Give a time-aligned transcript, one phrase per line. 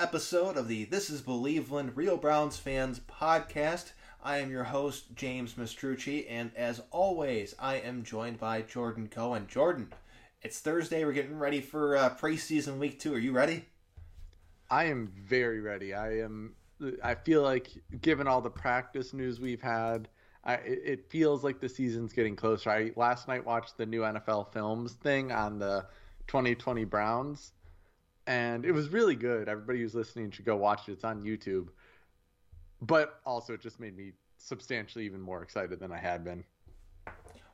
[0.00, 3.92] Episode of the This is Believeland Real Browns Fans podcast.
[4.24, 9.46] I am your host, James Mastrucci, and as always, I am joined by Jordan Cohen.
[9.46, 9.92] Jordan,
[10.40, 11.04] it's Thursday.
[11.04, 13.12] We're getting ready for uh, preseason week two.
[13.12, 13.66] Are you ready?
[14.70, 15.92] I am very ready.
[15.92, 16.54] I am.
[17.04, 17.68] I feel like,
[18.00, 20.08] given all the practice news we've had,
[20.44, 22.70] I, it feels like the season's getting closer.
[22.70, 25.84] I last night watched the new NFL Films thing on the
[26.28, 27.52] 2020 Browns,
[28.30, 29.48] and it was really good.
[29.48, 30.92] Everybody who's listening should go watch it.
[30.92, 31.66] It's on YouTube.
[32.80, 36.44] But also, it just made me substantially even more excited than I had been.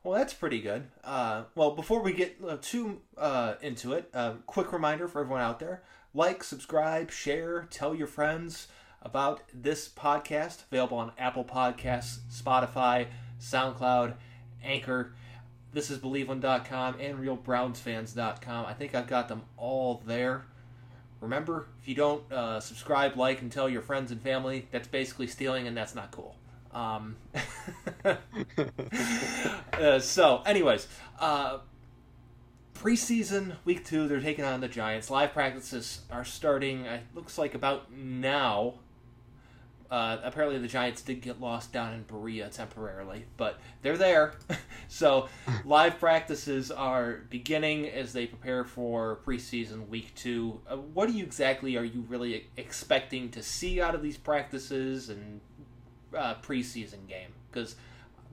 [0.05, 0.85] Well, that's pretty good.
[1.02, 5.41] Uh, well, before we get uh, too uh, into it, a quick reminder for everyone
[5.41, 8.68] out there like, subscribe, share, tell your friends
[9.01, 13.07] about this podcast, available on Apple Podcasts, Spotify,
[13.40, 14.15] SoundCloud,
[14.63, 15.15] Anchor.
[15.73, 18.66] This is Believeland.com and RealBrownsFans.com.
[18.66, 20.45] I think I've got them all there.
[21.20, 25.26] Remember, if you don't uh, subscribe, like, and tell your friends and family, that's basically
[25.26, 26.36] stealing, and that's not cool.
[26.72, 27.16] Um,
[29.72, 30.87] uh, so, anyways,
[31.18, 31.59] uh,
[32.74, 35.10] preseason week two, they're taking on the Giants.
[35.10, 36.84] Live practices are starting.
[36.84, 38.74] It looks like about now.
[39.90, 44.34] Uh, apparently, the Giants did get lost down in Berea temporarily, but they're there.
[44.88, 45.28] so,
[45.65, 50.60] live practices are beginning as they prepare for preseason week two.
[50.68, 55.09] Uh, what do you exactly are you really expecting to see out of these practices
[55.09, 55.40] and
[56.16, 57.30] uh, preseason game?
[57.50, 57.76] Because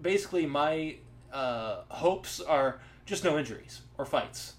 [0.02, 0.96] basically, my
[1.32, 4.54] uh, hopes are just no injuries or fights.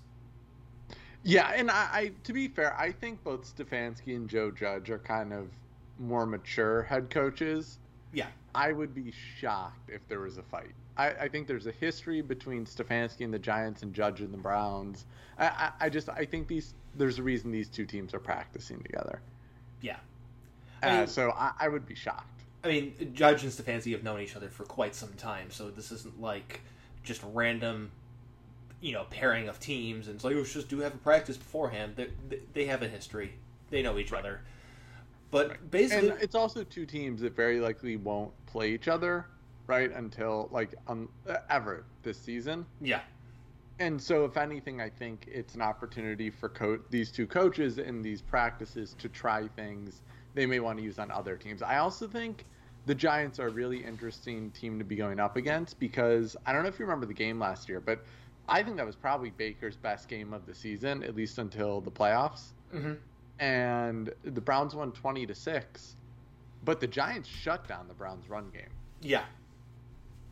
[1.25, 4.99] Yeah, and I, I to be fair, I think both Stefanski and Joe Judge are
[4.99, 5.49] kind of
[5.99, 7.79] more mature head coaches.
[8.13, 8.27] Yeah.
[8.55, 10.75] I would be shocked if there was a fight.
[10.97, 14.39] I, I think there's a history between Stefanski and the Giants and Judge and the
[14.39, 15.07] Browns.
[15.39, 18.81] I, I, I just I think these there's a reason these two teams are practicing
[18.81, 19.21] together.
[19.81, 19.97] Yeah.
[20.83, 22.43] Uh, I mean, so I, I would be shocked.
[22.63, 25.91] I mean, Judge and Stefanski have known each other for quite some time, so this
[25.91, 26.61] isn't like
[27.03, 27.91] just random,
[28.81, 31.95] you know, pairing of teams and like, oh, just do have a practice beforehand.
[31.97, 33.35] They, they have a history.
[33.71, 34.21] They know each right.
[34.21, 34.41] other.
[35.35, 35.71] But right.
[35.73, 39.27] basically, and it's also two teams that very likely won't play each other,
[39.67, 39.91] right?
[39.91, 41.09] Until like um
[41.51, 42.65] ever this season.
[42.81, 43.01] Yeah.
[43.81, 48.01] And so, if anything, I think it's an opportunity for co- these two coaches in
[48.01, 50.03] these practices to try things
[50.35, 51.63] they may want to use on other teams.
[51.63, 52.45] I also think
[52.87, 56.63] the Giants are a really interesting team to be going up against because I don't
[56.63, 58.05] know if you remember the game last year, but
[58.49, 61.91] I think that was probably Baker's best game of the season, at least until the
[61.91, 62.53] playoffs.
[62.73, 62.93] Mm-hmm
[63.39, 65.97] and the Browns won 20 to 6
[66.65, 68.71] but the Giants shut down the Browns run game.
[69.03, 69.25] Yeah.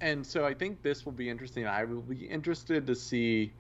[0.00, 1.66] And so I think this will be interesting.
[1.66, 3.52] I will be interested to see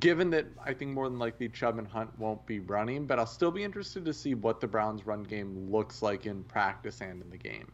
[0.00, 3.26] given that I think more than likely Chubb and Hunt won't be running, but I'll
[3.26, 7.22] still be interested to see what the Browns run game looks like in practice and
[7.22, 7.70] in the game.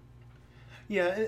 [0.89, 1.27] Yeah,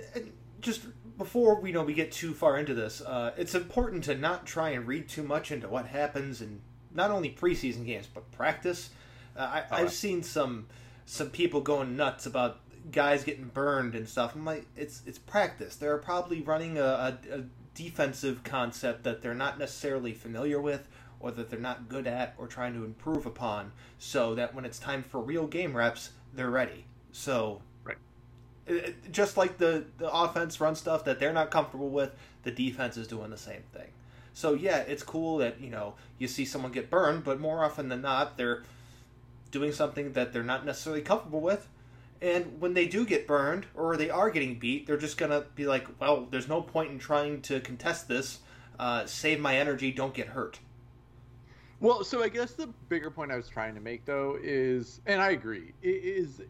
[0.61, 0.83] just
[1.17, 4.71] before we know we get too far into this, uh, it's important to not try
[4.71, 6.61] and read too much into what happens in
[6.93, 8.91] not only preseason games but practice
[9.37, 10.67] uh, I, have seen some
[11.07, 12.61] some people going nuts about
[12.93, 14.35] guys getting burned and stuff.
[14.35, 15.77] I'm like, it's it's practice.
[15.77, 20.89] They're probably running a, a, a defensive concept that they're not necessarily familiar with,
[21.21, 24.79] or that they're not good at, or trying to improve upon, so that when it's
[24.79, 26.85] time for real game reps, they're ready.
[27.13, 27.97] So, right.
[29.11, 33.07] Just like the the offense run stuff that they're not comfortable with, the defense is
[33.07, 33.89] doing the same thing.
[34.33, 37.89] So yeah, it's cool that you know you see someone get burned, but more often
[37.89, 38.63] than not, they're
[39.51, 41.69] doing something that they're not necessarily comfortable with.
[42.23, 45.47] And when they do get burned or they are getting beat, they're just going to
[45.55, 48.41] be like, well, there's no point in trying to contest this.
[48.79, 50.59] Uh, save my energy, don't get hurt.
[51.81, 55.21] Well, so I guess the bigger point I was trying to make, though, is, and
[55.21, 56.43] I agree, is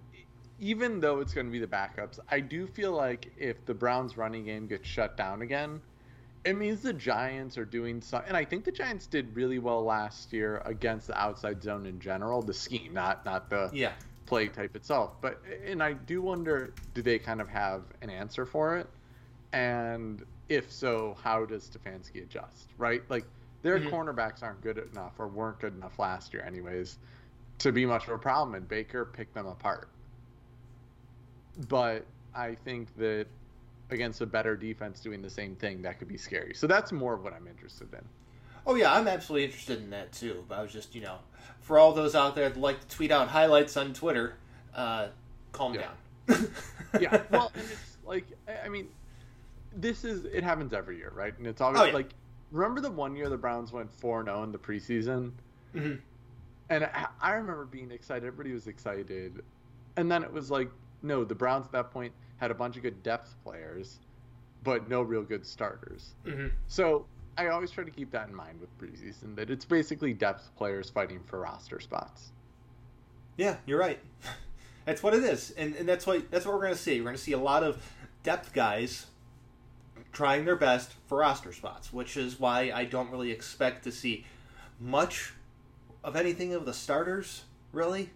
[0.59, 4.17] even though it's going to be the backups, I do feel like if the Browns
[4.17, 5.81] running game gets shut down again,
[6.45, 9.85] it means the Giants are doing some, and I think the Giants did really well
[9.85, 13.93] last year against the outside zone in general, the scheme, not not the yeah.
[14.27, 15.21] play type itself.
[15.21, 18.89] But and I do wonder, do they kind of have an answer for it?
[19.53, 22.71] And if so, how does Stefanski adjust?
[22.79, 23.25] Right, like
[23.63, 23.95] their mm-hmm.
[23.95, 26.99] cornerbacks aren't good enough or weren't good enough last year, anyways,
[27.59, 28.55] to be much of a problem.
[28.55, 29.91] And Baker picked them apart.
[31.69, 33.27] But I think that
[33.93, 36.55] against a better defense doing the same thing, that could be scary.
[36.55, 38.01] So that's more of what I'm interested in.
[38.67, 40.45] Oh yeah, I'm absolutely interested in that too.
[40.49, 41.19] But I was just, you know,
[41.61, 44.35] for all those out there that like to tweet out highlights on Twitter,
[44.75, 45.09] uh,
[45.53, 45.89] calm yeah.
[46.29, 46.49] down.
[47.01, 48.27] yeah, well, and it's like,
[48.65, 48.89] I mean,
[49.75, 51.37] this is it happens every year, right?
[51.37, 51.93] And it's always oh, yeah.
[51.93, 52.11] like,
[52.51, 55.33] remember the one year the Browns went four zero oh in the preseason,
[55.75, 55.95] mm-hmm.
[56.71, 58.25] And I, I remember being excited.
[58.25, 59.43] Everybody was excited,
[59.97, 60.71] and then it was like,
[61.03, 63.99] no, the Browns at that point had a bunch of good depth players,
[64.65, 66.15] but no real good starters.
[66.27, 66.49] Mm-hmm.
[66.69, 67.07] So
[67.37, 70.91] I always try to keep that in mind with preseason that it's basically depth players
[70.91, 72.33] fighting for roster spots.
[73.37, 74.01] Yeah, you're right.
[74.87, 77.01] that's what it is, and, and that's what that's what we're going to see.
[77.01, 77.81] We're going to see a lot of
[78.23, 79.07] depth guys
[80.13, 84.25] trying their best for roster spots, which is why I don't really expect to see
[84.81, 85.35] much
[86.03, 88.11] of anything of the starters, really.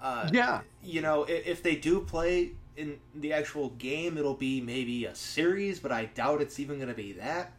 [0.00, 0.60] Uh, Yeah.
[0.82, 5.14] You know, if, if they do play in the actual game, it'll be maybe a
[5.14, 7.52] series, but I doubt it's even going to be that.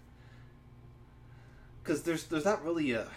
[1.82, 3.08] Because there's there's not really a.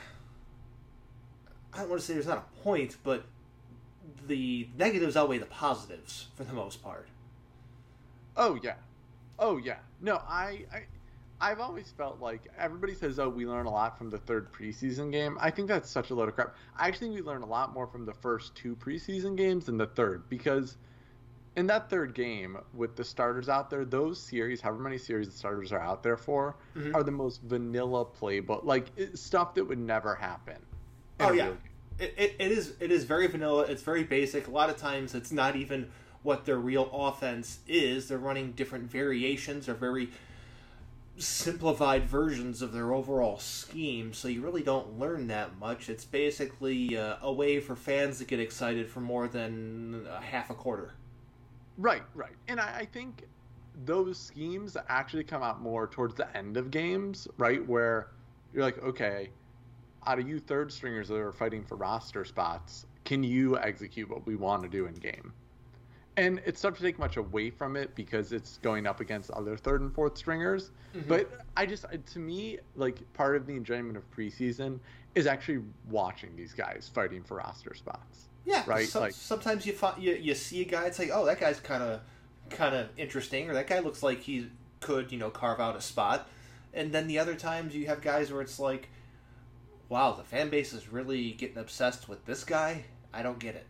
[1.72, 3.24] I don't want to say there's not a point, but
[4.26, 7.08] the negatives outweigh the positives for the most part.
[8.36, 8.74] Oh yeah,
[9.38, 9.78] oh yeah.
[10.00, 10.82] No, I, I,
[11.40, 15.10] I've always felt like everybody says, "Oh, we learn a lot from the third preseason
[15.10, 16.54] game." I think that's such a load of crap.
[16.76, 19.78] I actually think we learn a lot more from the first two preseason games than
[19.78, 20.76] the third because
[21.56, 25.36] in that third game with the starters out there, those series, however many series the
[25.36, 26.94] starters are out there for, Mhm.
[26.94, 30.56] are the most vanilla playbook, like it- stuff that would never happen.
[31.20, 31.52] Oh, yeah.
[31.98, 33.62] It, it, it is it is very vanilla.
[33.62, 34.48] It's very basic.
[34.48, 35.90] A lot of times, it's not even
[36.24, 38.08] what their real offense is.
[38.08, 40.10] They're running different variations or very
[41.16, 44.12] simplified versions of their overall scheme.
[44.12, 45.88] So you really don't learn that much.
[45.88, 50.50] It's basically uh, a way for fans to get excited for more than a half
[50.50, 50.94] a quarter.
[51.78, 52.34] Right, right.
[52.48, 53.24] And I, I think
[53.84, 57.66] those schemes actually come out more towards the end of games, right?
[57.66, 58.08] Where
[58.52, 59.30] you're like, okay,
[60.06, 64.26] out of you third stringers that are fighting for roster spots, can you execute what
[64.26, 65.32] we want to do in game?
[66.16, 69.56] And it's tough to take much away from it because it's going up against other
[69.56, 70.70] third and fourth stringers.
[70.94, 71.08] Mhm.
[71.08, 74.78] But I just, to me, like part of the enjoyment of preseason
[75.16, 78.28] is actually watching these guys fighting for roster spots.
[78.44, 81.24] Yeah, Right, some- like- sometimes you, find, you you see a guy, it's like, oh,
[81.26, 82.00] that guy's kind of
[82.50, 84.48] kind of interesting, or that guy looks like he
[84.80, 86.28] could, you know, carve out a spot.
[86.74, 88.90] And then the other times you have guys where it's like,
[89.88, 92.84] wow, the fan base is really getting obsessed with this guy.
[93.12, 93.66] I don't get it.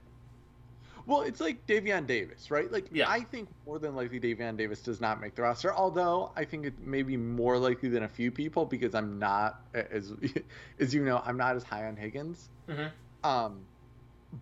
[1.06, 2.72] Well, it's like Davion Davis, right?
[2.72, 3.10] Like, Yeah.
[3.10, 5.72] I think more than likely Davion Davis does not make the roster.
[5.74, 9.62] Although I think it may be more likely than a few people because I'm not,
[9.74, 10.12] as
[10.80, 12.48] as you know, I'm not as high on Higgins.
[12.68, 12.90] Mhm.
[13.22, 13.60] Um,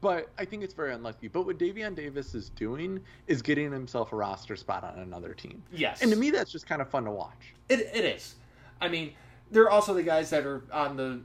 [0.00, 1.28] but I think it's very unlikely.
[1.28, 5.62] But what Davion Davis is doing is getting himself a roster spot on another team,
[5.72, 7.54] Yes, and to me, that's just kind of fun to watch.
[7.68, 8.36] it, it is.
[8.80, 9.12] I mean,
[9.50, 11.20] there are also the guys that are on the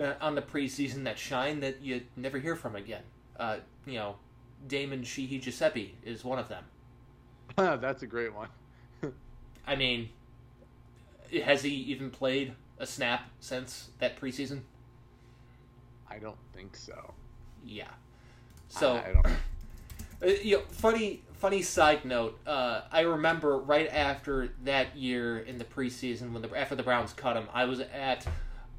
[0.00, 3.02] uh, on the preseason that shine that you never hear from again.
[3.38, 4.16] Uh, you know,
[4.66, 6.64] Damon Sheehy Guiseppi is one of them.
[7.56, 8.48] that's a great one.
[9.66, 10.08] I mean,
[11.44, 14.60] has he even played a snap since that preseason?
[16.08, 17.14] I don't think so.
[17.64, 17.88] Yeah.
[18.72, 19.26] So, I don't.
[19.26, 22.40] uh, you know, funny, funny side note.
[22.46, 27.12] Uh, I remember right after that year in the preseason, when the after the Browns
[27.12, 28.26] cut him, I was at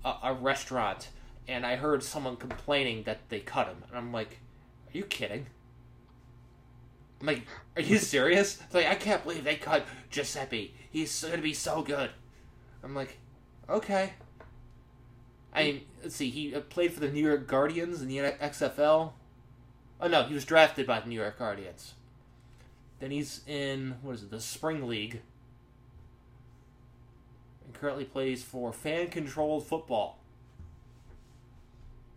[0.04, 1.10] a, a restaurant
[1.48, 4.40] and I heard someone complaining that they cut him, and I'm like,
[4.88, 5.46] "Are you kidding?"
[7.22, 7.46] I'm like,
[7.76, 10.72] "Are you serious?" It's like, I can't believe they cut Guiseppi.
[10.90, 12.10] He's going to be so good.
[12.84, 13.18] I'm like,
[13.70, 14.14] okay.
[15.54, 16.32] I mean, let's see.
[16.32, 19.12] He uh, played for the New York Guardians in the XFL.
[20.04, 21.94] Oh no, he was drafted by the New York Guardians.
[23.00, 25.22] Then he's in what is it, the Spring League,
[27.66, 30.20] and currently plays for Fan Controlled Football.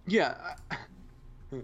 [0.06, 0.56] Yeah.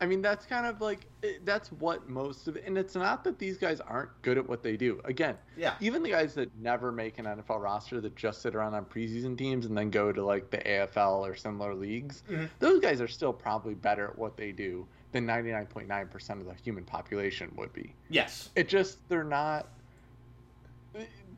[0.00, 1.06] I- mean, that's kind of like
[1.44, 4.62] that's what most of it, and it's not that these guys aren't good at what
[4.62, 5.00] they do.
[5.04, 5.74] Again, Yeah.
[5.80, 9.36] even the guys that never make an NFL roster that just sit around on preseason
[9.36, 12.48] teams and then go to like the AFL or similar leagues, Mhm.
[12.60, 16.84] those guys are still probably better at what they do than 99.9% of the human
[16.84, 17.94] population would be.
[18.10, 18.50] Yes.
[18.56, 19.68] It just they're not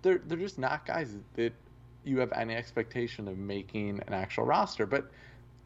[0.02, 1.52] they're they're just not guys that
[2.04, 4.86] you have any expectation of making an actual roster.
[4.86, 5.10] But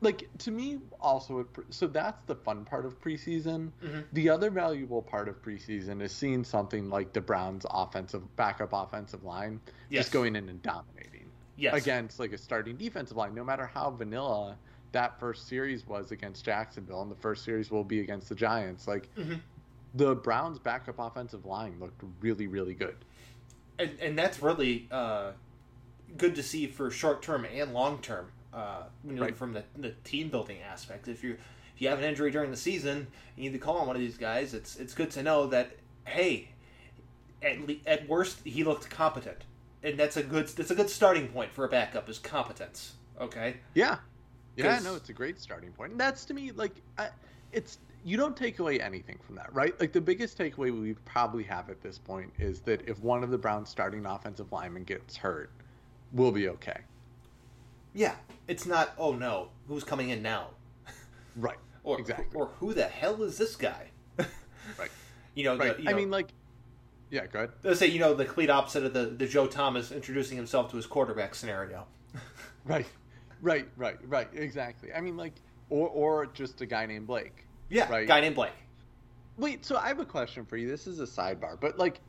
[0.01, 3.71] like to me, also, it, so that's the fun part of preseason.
[3.83, 4.05] Mhm.
[4.13, 9.25] The other valuable part of preseason is seeing something like the Browns' offensive backup offensive
[9.25, 10.05] line Yes.
[10.07, 11.75] just going in and dominating Yes.
[11.75, 13.35] against like a starting defensive line.
[13.35, 14.57] No matter how vanilla
[14.95, 18.89] that first series was against Jacksonville, and the first series will be against the Giants,
[18.89, 19.15] like.
[19.17, 19.41] Mhm.
[19.97, 22.97] The Browns' backup offensive line looked really, really good.
[23.79, 25.31] and, and that's really uh,
[26.17, 28.27] good to see for short term and long term.
[28.53, 29.37] Uh, you know, Right.
[29.37, 31.07] from the, the team building aspect.
[31.07, 31.35] If you
[31.77, 34.03] if you have an injury during the season, you need to call on one of
[34.03, 34.53] these guys.
[34.53, 36.49] It's it's good to know that hey,
[37.43, 39.39] at le- at worst he looked competent,
[39.85, 42.95] and that's a good that's a good starting point for a backup is competence.
[43.21, 43.59] Okay.
[43.75, 43.99] Yeah,
[44.57, 45.93] Yeah, no, it's a great starting point.
[45.93, 47.09] And that's to me like I,
[47.53, 49.79] it's you don't take away anything from that, right?
[49.81, 53.31] Like the biggest takeaway we probably have at this point is that if one of
[53.31, 55.51] the Browns starting offensive linemen gets hurt,
[56.13, 56.81] we'll be okay.
[57.95, 58.15] Yeah,
[58.49, 58.93] it's not.
[58.99, 60.49] Oh no, who's coming in now?
[61.37, 61.59] Right.
[61.83, 62.27] Or exactly.
[62.33, 63.91] Or who the hell is this guy?
[64.79, 64.91] right.
[65.35, 65.57] You know.
[65.57, 65.77] Right.
[65.77, 66.29] The, you I know, mean, like.
[67.11, 67.27] Yeah.
[67.27, 67.51] Go ahead.
[67.65, 70.77] Let's say you know the complete opposite of the the Joe Thomas introducing himself to
[70.77, 71.87] his quarterback scenario.
[72.65, 72.87] right.
[73.45, 73.69] Right.
[73.77, 73.99] Right.
[74.09, 74.29] Right.
[74.35, 74.93] Exactly.
[74.93, 75.35] I mean, like,
[75.71, 77.47] or or just a guy named Blake.
[77.69, 77.89] Yeah.
[77.91, 78.09] Right.
[78.09, 78.53] Guy named Blake.
[79.37, 79.65] Wait.
[79.65, 80.69] So I have a question for you.
[80.69, 82.01] This is a sidebar, but like.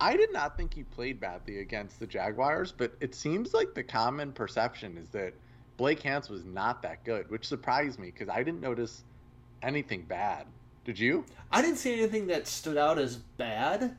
[0.00, 3.82] I did not think he played badly against the Jaguars, but it seems like the
[3.82, 5.34] common perception is that
[5.76, 9.02] Blake Hance was not that good, which surprised me because I didn't notice
[9.60, 10.46] anything bad.
[10.84, 11.24] Did you?
[11.50, 13.96] I didn't see anything that stood out as bad.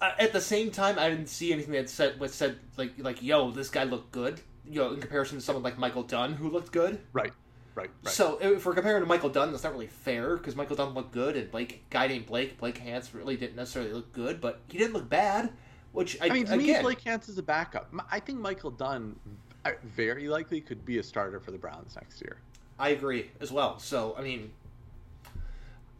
[0.00, 3.22] Uh, at the same time, I didn't see anything that said what said like like
[3.22, 4.42] yo, this guy looked good.
[4.68, 7.00] You know, in comparison to someone like Michael Dunn who looked good.
[7.12, 7.32] Right.
[7.74, 7.90] Right.
[8.02, 8.14] Right.
[8.14, 11.12] So if we're comparing to Michael Dunn, that's not really fair because Michael Dunn looked
[11.12, 14.78] good, and Blake guy named Blake Blake Hance really didn't necessarily look good, but he
[14.78, 15.52] didn't look bad.
[15.92, 17.92] Which I, I mean, to again, me, Blake Hance is a backup.
[18.10, 19.16] I think Michael Dunn
[19.64, 22.38] uh, very likely could be a starter for the Browns next year.
[22.78, 23.78] I agree as well.
[23.78, 24.52] So I mean,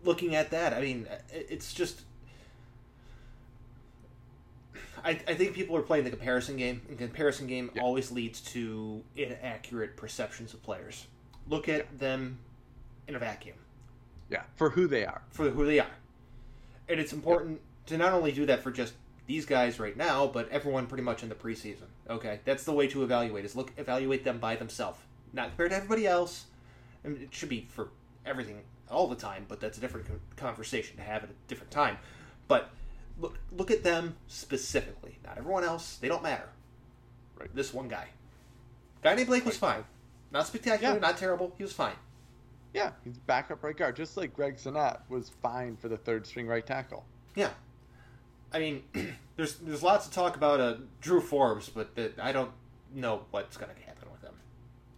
[0.04, 2.02] looking at that, I mean, it's just.
[5.04, 7.82] I, I think people are playing the comparison game, and comparison game Yeah.
[7.82, 11.06] always leads to inaccurate perceptions of players.
[11.48, 11.98] Look at Yeah.
[11.98, 12.38] them
[13.06, 13.56] in a vacuum
[14.30, 15.22] Yeah, for who they are.
[15.30, 15.90] for who they are,
[16.88, 18.94] and it's important to not only do that for just
[19.26, 21.86] these guys right now, but everyone pretty much in the preseason.
[22.08, 24.98] Okay, that's the way to evaluate is look evaluate them by themselves,
[25.34, 26.46] not compared to everybody else.
[27.04, 27.88] I mean, it should be for
[28.24, 30.06] everything all the time, but that's a different
[30.36, 31.98] conversation to have at a different time.
[32.48, 32.70] But
[33.18, 35.96] look look at them specifically, not everyone else.
[35.98, 36.48] They don't matter.
[37.38, 37.54] Right.
[37.54, 38.06] This one guy,
[39.02, 39.74] guy named Blake was Right.
[39.76, 39.84] fine,
[40.30, 41.00] not spectacular, Yeah.
[41.00, 41.52] not terrible.
[41.56, 41.96] He was fine.
[42.72, 46.46] Yeah, he's backup right guard, just like Greg Senat was fine for the third string
[46.48, 47.04] right tackle.
[47.36, 47.50] Yeah,
[48.52, 48.82] I mean,
[49.36, 52.50] there's there's lots to talk about uh, Drew Forbes, but the, I don't
[52.92, 54.34] know what's going to happen with him.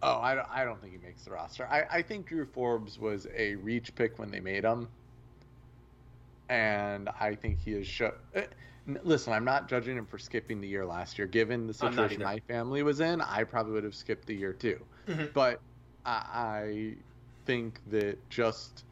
[0.03, 1.67] Oh, I don't, I don't think he makes the roster.
[1.67, 4.87] I, I think Drew Forbes was a reach pick when they made him.
[6.49, 8.13] And I think he is show.
[8.33, 8.45] eh,
[9.03, 11.27] Listen, I'm not judging him for skipping the year last year.
[11.27, 14.79] Given the situation my family was in, I probably would have skipped the year too.
[15.09, 15.33] Mhm.
[15.33, 15.59] But
[16.05, 16.93] I, I
[17.45, 18.85] think that just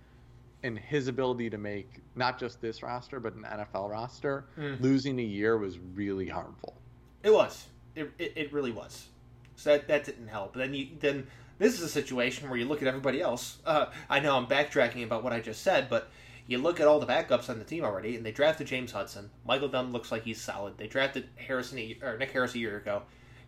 [0.64, 4.82] in his ability to make not just this roster, but an NFL roster, Mm.
[4.82, 6.76] losing a year was really harmful.
[7.24, 7.68] It was.
[7.96, 9.08] It, it, it really was.
[9.56, 10.56] So that, that didn't help.
[10.56, 13.60] Then you then this is a situation where you look at everybody else.
[13.66, 16.10] Uh, I know I'm backtracking about what I just said, but
[16.48, 19.30] you look at all the backups on the team already, and they drafted James Hudson.
[19.46, 20.78] Michael Dunn looks like he's solid.
[20.78, 23.04] They drafted Harrison or Nick Harris a year ago.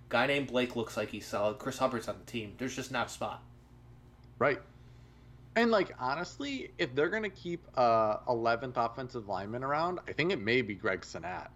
[0.10, 1.60] Guy named Blake looks like he's solid.
[1.60, 2.56] Chris Hubbard's on the team.
[2.58, 3.44] There's just not a spot.
[4.40, 4.60] Right.
[5.56, 10.40] And like honestly, if they're gonna keep a eleventh offensive lineman around, I think it
[10.40, 11.48] may be Greg Senat.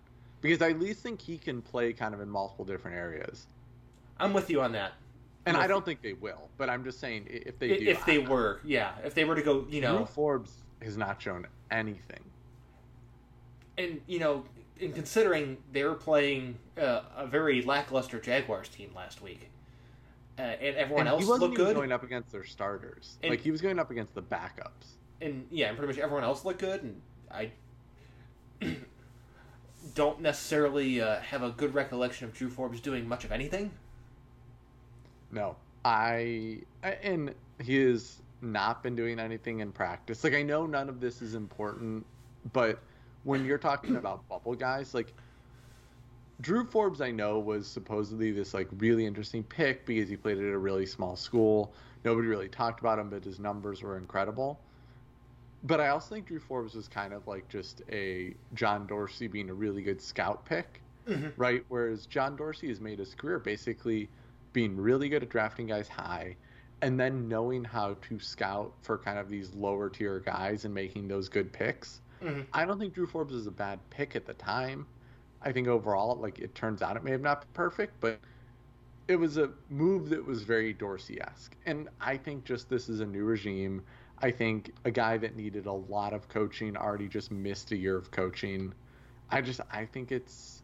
[0.41, 3.45] Because I at least think he can play kind of in multiple different areas.
[4.19, 4.93] I'm with you on that.
[5.45, 8.23] And I don't think they will, but I'm just saying if they do if they
[8.23, 11.47] I- were, yeah, if they were to go, you Drew know, Forbes has not shown
[11.69, 12.23] anything.
[13.77, 14.43] and you know,
[14.79, 19.49] in considering they were playing uh, a very lackluster Jaguars team last week,
[20.37, 23.17] uh, and everyone and else he wasn't looked good, going up against their starters.
[23.23, 24.95] And- like he was going up against the backups.
[25.21, 27.51] and yeah, and pretty much everyone else looked good, and I
[29.95, 33.71] don't necessarily uh, have a good recollection of Drew Forbes doing much of anything.
[35.31, 40.23] No, I I- and he has not been doing anything in practice.
[40.23, 42.05] Like I know none of this is important,
[42.53, 42.79] but
[43.23, 45.13] when you're talking about bubble guys, like
[46.41, 50.43] Drew Forbes, I know was supposedly this like really interesting pick because he played at
[50.51, 51.73] a really small school.
[52.03, 54.59] Nobody really talked about him, but his numbers were incredible.
[55.63, 59.49] But I also think Drew Forbes was kind of like just a John Dorsey being
[59.49, 61.33] a really good scout pick Mhm.
[61.35, 61.65] right?
[61.67, 64.07] Whereas John Dorsey has made his career basically
[64.53, 66.35] being really good at drafting guys high
[66.81, 71.07] and then knowing how to scout for kind of these lower tier guys and making
[71.07, 72.01] those good picks.
[72.21, 72.47] Mhm.
[72.53, 74.87] I don't think Drew Forbes is a bad pick at the time.
[75.41, 78.19] I think overall, like it turns out, it may have not been perfect, but
[79.07, 81.55] it was a move that was very Dorsey esque.
[81.65, 83.83] And I think just this is a new regime.
[84.19, 87.97] I think a guy that needed a lot of coaching already just missed a year
[87.97, 88.73] of coaching.
[89.29, 90.63] I just I think it's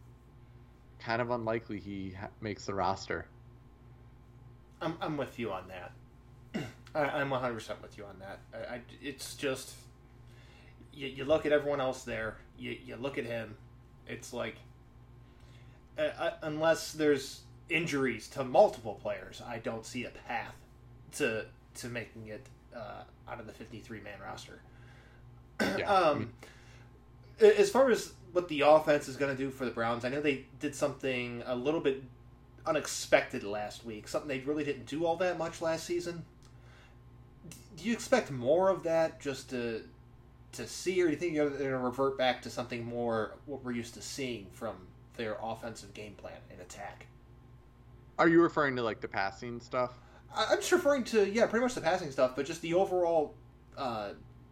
[1.00, 3.28] kind of unlikely he ha- makes the roster.
[4.82, 5.92] I'm, I'm with you on that.
[6.96, 8.39] I, I'm 100 percent with you on that.
[8.53, 9.74] I, I- it's just
[10.94, 12.38] you, you look at everyone else there.
[12.58, 13.56] You, you look at him.
[14.08, 14.56] It's like
[15.98, 20.56] uh, uh, unless there's injuries to multiple players, I don't see a path
[21.13, 24.60] to to making it uh, out of the 53 man roster.
[25.60, 25.86] Yeah.
[25.91, 26.32] um,
[27.39, 30.22] as far as what the offense is going to do for the Browns, I know
[30.22, 32.03] they did something a little bit
[32.65, 36.25] unexpected last week, something they really didn't do all that much last season.
[37.78, 39.84] Do you expect more of that just to
[40.54, 43.64] to see, or do you think they're going to revert back to something more what
[43.64, 44.76] we're used to seeing from
[45.16, 47.06] their offensive game plan and attack?
[48.18, 50.00] Are you referring to like the passing stuff?
[50.36, 53.36] I'm just referring to yeah, pretty much the passing stuff, but just the overall
[53.78, 54.10] uh,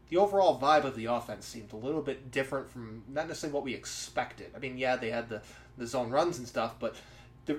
[0.10, 3.64] the overall vibe of the offense seemed a little bit different from not necessarily what
[3.64, 4.52] we expected.
[4.56, 5.42] I mean, yeah, they had the
[5.78, 6.96] the zone runs and stuff, but
[7.46, 7.58] there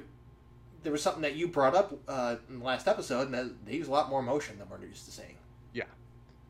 [0.83, 3.75] there was something that you brought up uh, in the last episode, and that they
[3.75, 5.36] use a lot more motion than we're used to seeing.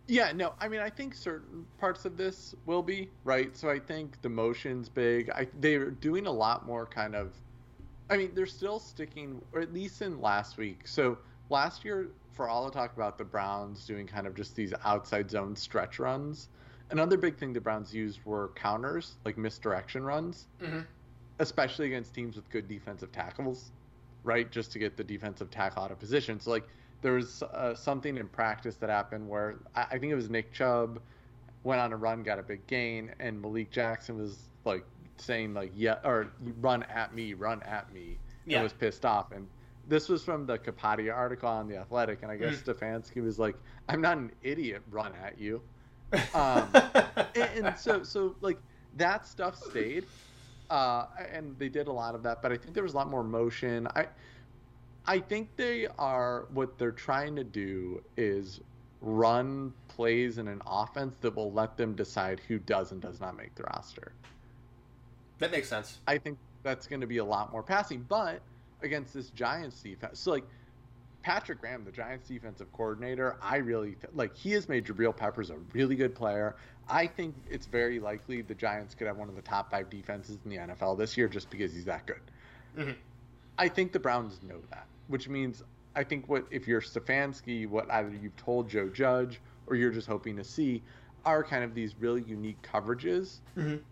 [0.08, 3.56] Yeah, no, I mean, I think certain parts of this will be right.
[3.56, 5.30] So I think the motion's big.
[5.30, 7.34] I they're doing a lot more kind of.
[8.08, 10.86] I mean, they're still sticking, or at least in last week.
[10.86, 11.18] So
[11.50, 15.28] last year, for all the talk about the Browns doing kind of just these outside
[15.30, 16.48] zone stretch runs,
[16.90, 20.80] another big thing the Browns used were counters, like misdirection runs, Mm-hmm.
[21.40, 23.72] especially against teams with good defensive tackles,
[24.22, 24.50] right?
[24.52, 26.38] Just to get the defensive tackle out of position.
[26.38, 26.68] So like
[27.02, 30.52] there was uh, something in practice that happened where I, I think it was Nick
[30.52, 31.00] Chubb
[31.64, 34.84] went on a run, got a big gain, and Malik Jackson was like
[35.18, 38.58] saying like yeah or run at me, run at me, Yeah.
[38.58, 39.32] and was pissed off.
[39.32, 39.46] And
[39.88, 43.56] this was from the Kapadia article on the Athletic, and I guess Stefanski was like,
[43.88, 45.62] "I'm not an idiot, run at you."
[46.34, 46.68] Um,
[47.34, 48.58] and, and so so like
[48.96, 50.04] that stuff stayed
[50.70, 53.08] uh and they did a lot of that but i think there was a lot
[53.10, 54.06] more motion i
[55.06, 58.60] i think they are what they're trying to do is
[59.00, 63.36] run plays in an offense that will let them decide who does and does not
[63.36, 64.12] make the roster
[65.38, 66.00] that makes sense.
[66.06, 68.40] i think that's going to be a lot more passing but
[68.82, 70.44] against this giants defense so like
[71.22, 74.36] Patrick Graham, the Giants defensive coordinator, I really th- like.
[74.36, 76.54] He has made Jabril Peppers a really good player.
[76.88, 80.38] I think it's very likely the Giants could have one of the top five defenses
[80.44, 82.20] in the NFL this year just because he's that good.
[82.76, 82.94] Mhm.
[83.58, 85.62] I think the Browns know that, which means
[85.94, 90.06] I think what if you're Stefanski, what either you've told Joe Judge or you're just
[90.06, 90.82] hoping to see
[91.24, 93.82] are kind of these really unique coverages Mhm.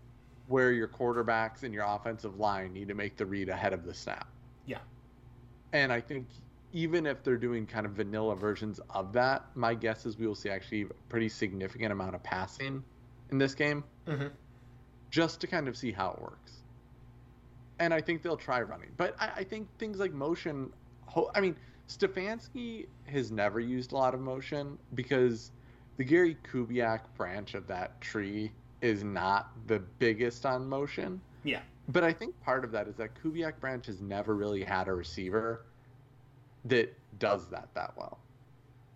[0.47, 3.93] where your quarterbacks and your offensive line need to make the read ahead of the
[3.93, 4.27] snap.
[4.65, 4.79] Yeah.
[5.73, 6.27] And I think
[6.71, 10.35] even if they're doing kind of vanilla versions of that, my guess is we will
[10.35, 12.83] see actually a pretty significant amount of passing
[13.31, 14.27] in this game Mm-hmm.
[15.09, 16.61] just to kind of see how it works.
[17.79, 18.89] And I think they'll try running.
[18.97, 20.71] But I, I think things like motion,
[21.33, 21.55] I mean,
[21.89, 25.51] Stefanski has never used a lot of motion because
[25.97, 31.21] the Gary Kubiak branch of that tree is not the biggest on motion.
[31.43, 31.61] Yeah.
[31.89, 34.93] But I think part of that is that Kubiak branch has never really had a
[34.93, 35.65] receiver
[36.65, 38.19] that does that that well.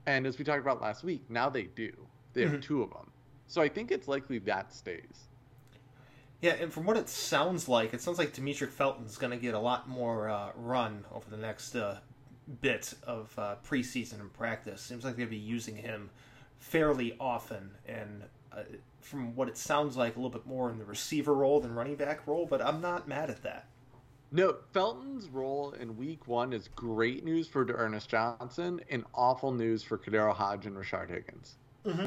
[0.08, 1.92] And as we talked about last week, now they do.
[2.34, 2.62] They have Mhm.
[2.62, 3.12] two of them.
[3.48, 5.29] So I think it's likely that stays.
[6.42, 9.54] Yeah, and from what it sounds like, it sounds like Demetric Felton's going to get
[9.54, 12.00] a lot more uh, run over the next uh,
[12.62, 14.82] bit of uh, preseason and practice.
[14.82, 16.10] Seems like they'll be using him
[16.58, 18.24] fairly often, and
[18.54, 18.62] uh,
[19.02, 21.96] from what it sounds like, a little bit more in the receiver role than running
[21.96, 22.46] back role.
[22.46, 23.68] But I'm not mad at that.
[24.32, 29.82] No, Felton's role in week one is great news for Ernest Johnson and awful news
[29.84, 31.56] for KhaDarel Hodge and Rashard Higgins.
[31.86, 32.06] Mm-hmm.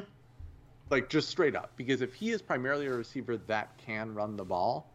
[0.93, 1.73] Like, just straight up.
[1.77, 4.89] Because if he is primarily a receiver that can run the ball,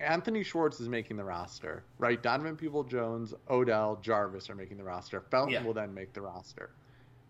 [0.00, 2.22] Anthony Schwartz is making the roster, right?
[2.22, 5.20] Donovan Peoples Jones, Odell, Jarvis are making the roster.
[5.20, 5.62] Felton Yeah.
[5.62, 6.70] will then make the roster.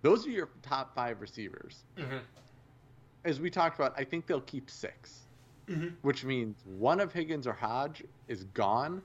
[0.03, 1.85] Those are your top five receivers.
[1.97, 2.17] Mm-hmm.
[3.25, 5.23] As we talked about, I think they'll keep six.
[5.69, 5.89] Mm-hmm.
[6.03, 9.03] which means one of Higgins or Hodge is gone.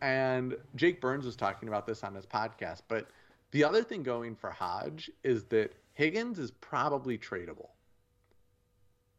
[0.00, 2.80] And Jake Burns was talking about this on his podcast.
[2.88, 3.10] But
[3.50, 7.68] the other thing going for Hodge is that Higgins is probably tradable.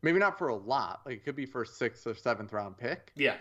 [0.01, 2.77] Maybe not for a lot, like it could be for a sixth or seventh round
[2.77, 3.35] pick, Yeah.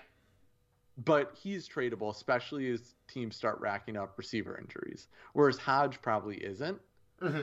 [1.05, 5.07] but he's tradable, especially as teams start racking up receiver injuries.
[5.35, 6.81] Whereas Hodge probably isn't,
[7.23, 7.43] Mm-hmm.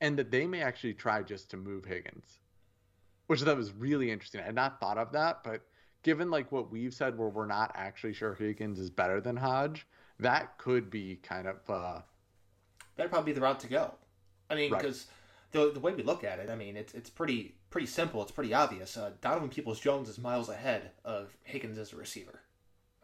[0.00, 2.38] and that they may actually try just to move Higgins,
[3.26, 4.40] which thought was really interesting.
[4.40, 5.62] I had not thought of that, but
[6.02, 9.86] given like what we've said, where we're not actually sure Higgins is better than Hodge,
[10.18, 12.00] that could be kind of uh,
[12.96, 13.94] That'd probably be the route to go.
[14.50, 14.82] I mean, Right.
[15.52, 18.22] The the way we look at it, I mean, it's it's pretty pretty simple.
[18.22, 18.96] It's pretty obvious.
[18.96, 22.40] Uh, Donovan Peoples Jones is miles ahead of Higgins as a receiver.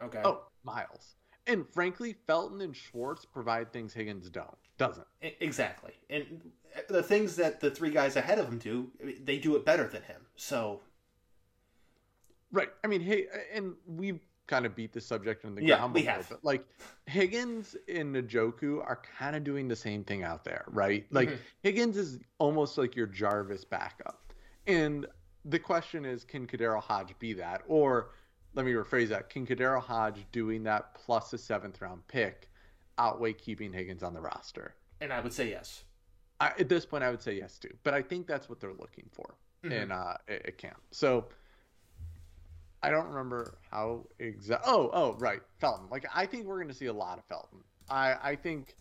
[0.03, 0.21] Okay.
[0.25, 1.15] oh Miles.
[1.47, 4.57] And frankly, Felton and Schwartz provide things Higgins don't.
[4.77, 5.07] Doesn't.
[5.23, 5.93] Exactly.
[6.11, 6.51] And
[6.89, 8.91] the things that the three guys ahead of him do,
[9.23, 10.27] they do it better than him.
[10.37, 10.83] So,
[12.53, 12.69] Right.
[12.85, 16.03] I mean, hey, and we've kind of beat the subject in the Yeah, ground we
[16.03, 16.29] before, have.
[16.31, 16.67] but like
[17.07, 21.07] Higgins and Njoku are kind of doing the same thing out there, right?
[21.11, 21.39] Like Mhm.
[21.63, 24.33] Higgins is almost like your Jarvis backup.
[24.67, 25.07] And
[25.45, 27.63] the question is, can KhaDarel Hodge be that?
[27.69, 28.11] Or
[28.55, 29.31] let me rephrase that.
[29.31, 32.51] Can KhaDarel Hodge doing that plus a seventh round pick
[32.99, 34.75] outweigh keeping Higgins on the roster?
[35.01, 35.85] And I would say yes.
[36.41, 37.75] I, at this point, I would say yes too.
[37.85, 39.35] But I think that's what they're looking for
[39.65, 39.73] Mhm.
[39.73, 40.81] in uh, at camp.
[40.91, 41.29] So
[42.83, 44.65] I don't remember how exact.
[44.67, 45.87] Oh, oh, right, Felton.
[45.91, 47.59] Like I think we're going to see a lot of Felton.
[47.91, 48.77] I I think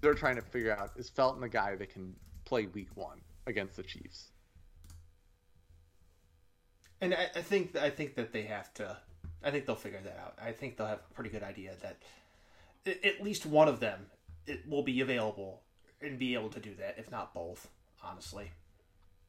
[0.00, 3.76] they're trying to figure out is Felton the guy that can play Week One against
[3.76, 4.28] the Chiefs.
[7.00, 8.96] And I, I think I think that they have to.
[9.44, 10.38] I think they'll figure that out.
[10.40, 11.98] I think they'll have a pretty good idea that
[13.04, 14.06] at least one of them
[14.46, 15.62] it will be available
[16.00, 17.68] and be able to do that, if not both.
[18.04, 18.50] Honestly,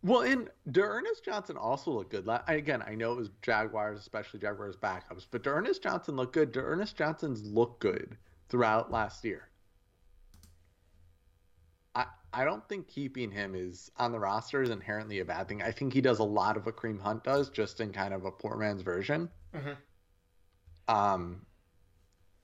[0.04, 2.28] Well, and Ernest Johnson also looked good.
[2.48, 6.56] Again, I know it was Jaguars, especially Jaguars backups, but Ernest Johnson looked good.
[6.58, 8.18] Ernest Johnson's looked good
[8.50, 9.48] throughout last year.
[11.96, 15.62] I I don't think keeping him is on the roster is inherently a bad thing.
[15.62, 18.26] I think he does a lot of what Kareem Hunt does, just in kind of
[18.26, 19.30] a poor man's version.
[19.54, 19.78] Mhm.
[20.90, 21.46] Um,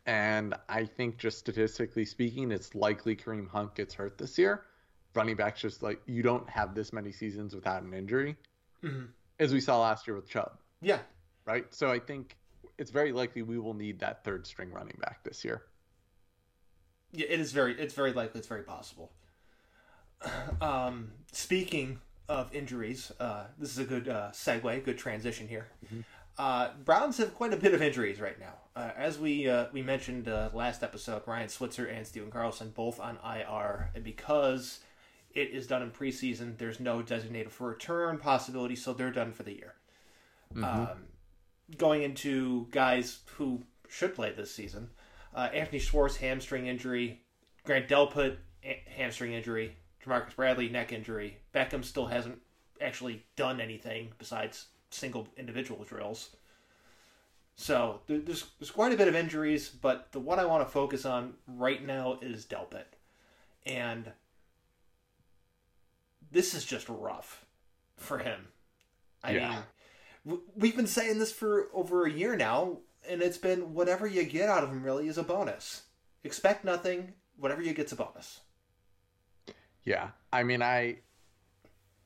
[0.06, 4.69] and I think just statistically speaking, it's likely Kareem Hunt gets hurt this year.
[5.16, 8.36] Running backs just like you don't have this many seasons without an injury,
[8.82, 9.06] hmm
[9.40, 11.00] as we saw last year with Chubb, yeah,
[11.46, 11.66] right?
[11.74, 12.36] So I think
[12.78, 15.64] it's very likely we will need that third string running back this year.
[17.12, 17.26] yeah.
[17.30, 17.80] It is very.
[17.80, 18.40] It's very likely.
[18.40, 19.12] It's very possible.
[20.62, 25.68] Um, speaking of injuries, uh, this is a good uh, segue, good transition here.
[26.38, 28.54] Uh, Browns have quite a bit of injuries right now.
[28.76, 33.00] Uh, as we uh, we mentioned uh, last episode, Ryan Switzer and Stephen Carlson both
[33.00, 34.80] on IR, and because
[35.34, 39.44] it is done in preseason, there's no designated for return possibility, so they're done for
[39.44, 39.76] the year.
[40.64, 41.06] Um,
[41.78, 44.90] going into guys who should play this season,
[45.36, 47.22] uh, Anthony Schwartz hamstring injury,
[47.64, 51.38] Grant Delpit a- hamstring injury, Ja'Marcus Bradley neck injury.
[51.54, 52.40] Beckham still hasn't
[52.82, 56.32] actually done anything besides single individual drills.
[57.56, 61.06] So there's there's quite a bit of injuries, but the one I want to focus
[61.06, 62.86] on right now is Delpit,
[63.66, 64.12] and
[66.32, 67.46] this is just rough
[67.98, 68.48] for him.
[69.24, 69.64] I Yeah.
[70.26, 74.24] mean, we've been saying this for over a year now, and it's been whatever you
[74.24, 75.84] get out of him really is a bonus.
[76.24, 77.14] Expect nothing.
[77.38, 78.42] Whatever you get's a bonus.
[79.84, 81.00] Yeah, I mean, I,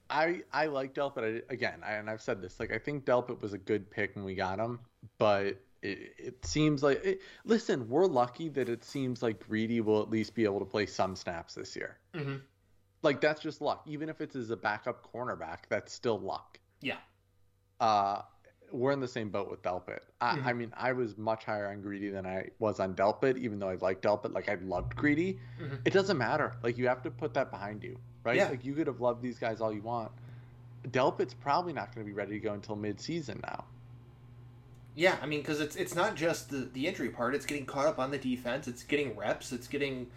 [0.09, 1.41] I, I like Delpit.
[1.49, 2.59] I, again, I, and I've said this.
[2.59, 4.79] Like, I think Delpit was a good pick when we got him,
[5.17, 7.03] but it, it seems like.
[7.03, 10.65] It, listen, we're lucky that it seems like Greedy will at least be able to
[10.65, 11.97] play some snaps this year.
[12.13, 12.35] Mm-hmm.
[13.03, 13.83] Like, that's just luck.
[13.85, 16.59] Even if it's as a backup cornerback, that's still luck.
[16.81, 16.97] Yeah.
[17.79, 18.21] Uh,
[18.71, 19.99] we're in the same boat with Delpit.
[20.19, 20.45] I, Mhm.
[20.45, 23.69] I mean, I was much higher on Greedy than I was on Delpit, even though
[23.69, 24.33] I liked Delpit.
[24.33, 25.39] Like, I loved Greedy.
[25.61, 25.81] Mhm.
[25.85, 26.55] It doesn't matter.
[26.63, 28.37] Like, you have to put that behind you, right?
[28.37, 28.49] Yeah.
[28.49, 30.11] Like, you could have loved these guys all you want.
[30.87, 33.65] Delpit's probably not going to be ready to go until mid-season now.
[34.95, 37.87] Yeah, I mean, because it's it's not just the the injury part; it's getting caught
[37.87, 38.67] up on the defense.
[38.67, 39.51] It's getting reps.
[39.51, 40.11] It's getting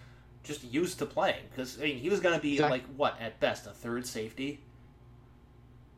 [0.47, 1.43] just used to playing.
[1.51, 2.79] Because I mean, he was going to be Exactly.
[2.79, 4.61] like what at best a third safety.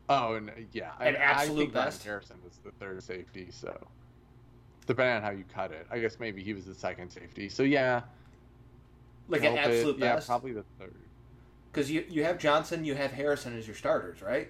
[0.09, 2.03] Oh, and yeah, An I, absolute I think Ryan best.
[2.03, 3.79] Harrison was the third safety, so
[4.87, 7.47] depending on how you cut it, I guess maybe he was the second safety.
[7.47, 8.01] So yeah,
[9.27, 10.27] Like an absolute yeah, best.
[10.27, 10.95] probably the third.
[11.71, 14.49] Because you you have Johnson, you have Harrison as your starters, right?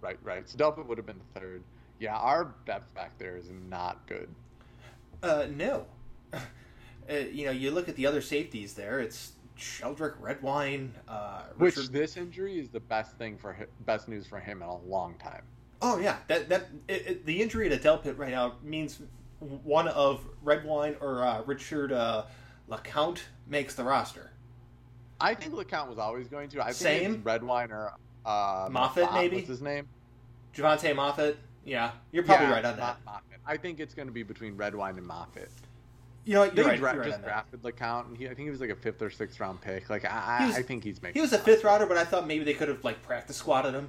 [0.00, 0.48] Right, right.
[0.48, 1.62] So Delpit would have been the third.
[2.00, 4.28] Yeah, our depth back there is not good.
[5.22, 5.84] Uh, no.
[7.10, 9.00] uh, you know, you look at the other safeties there.
[9.00, 14.26] It's Sheldrick, Redwine, uh, Which this injury is the best thing for hi- best news
[14.26, 15.42] for him in a long time.
[15.80, 19.00] Oh yeah, that that it, it, the injury to Delpit right now means
[19.40, 22.24] one of Redwine or uh, Richard uh,
[22.70, 24.30] LeCounte makes the roster.
[25.20, 26.60] I think LeCounte was always going to.
[26.60, 27.22] I think Same.
[27.22, 27.92] Redwine or
[28.24, 29.36] uh, Moffatt, maybe?
[29.36, 29.88] What's his name?
[30.54, 31.36] Jovante Moffatt.
[31.64, 33.04] Yeah, you're probably Yeah, right on that.
[33.04, 33.20] Moffatt.
[33.46, 35.48] I think it's going to be between Redwine and Moffatt.
[36.24, 36.78] You know, you're right.
[36.78, 39.10] dra- right just drafted LeCounte, and he, I think he was like a fifth or
[39.10, 39.90] sixth round pick.
[39.90, 41.14] Like I, I- was- I think he's making.
[41.14, 43.74] He was a fifth rounder, but I thought maybe they could have like practice squatted
[43.74, 43.88] him.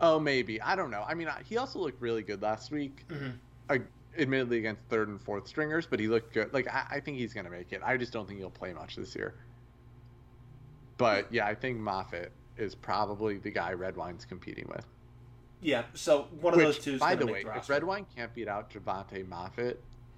[0.00, 0.60] Oh, maybe.
[0.60, 1.04] I don't know.
[1.06, 3.04] I mean, I- he also looked really good last week.
[3.08, 3.34] Mhm.
[3.70, 3.78] Uh,
[4.18, 6.52] admittedly against third and fourth stringers, but he looked good.
[6.52, 7.82] Like I, I think he's going to make it.
[7.84, 9.34] I just don't think he'll play much this year.
[10.96, 14.86] But yeah, I think Moffatt is probably the guy Redwine's competing with.
[15.60, 17.72] Yeah, so one of Which, those two by the way, the if roster.
[17.74, 19.76] Redwine can't beat out Jovante Moffatt,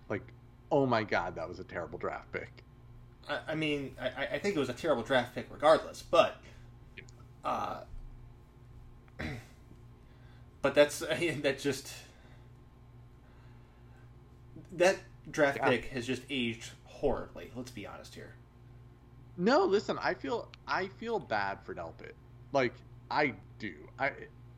[0.09, 0.22] like,
[0.70, 2.64] oh my god, that was a terrible draft pick.
[3.28, 6.40] I, I mean, I, I think it was a terrible draft pick regardless, but,
[7.44, 7.81] uh,
[10.62, 10.98] but that's
[11.42, 11.92] that just
[14.72, 14.98] that
[15.31, 15.68] draft Yeah.
[15.70, 17.50] pick has just aged horribly.
[17.54, 18.35] Let's be honest here.
[19.37, 22.12] No, listen, I feel I feel bad for Delpit.
[22.52, 22.74] Like
[23.11, 23.74] I do.
[23.98, 24.12] I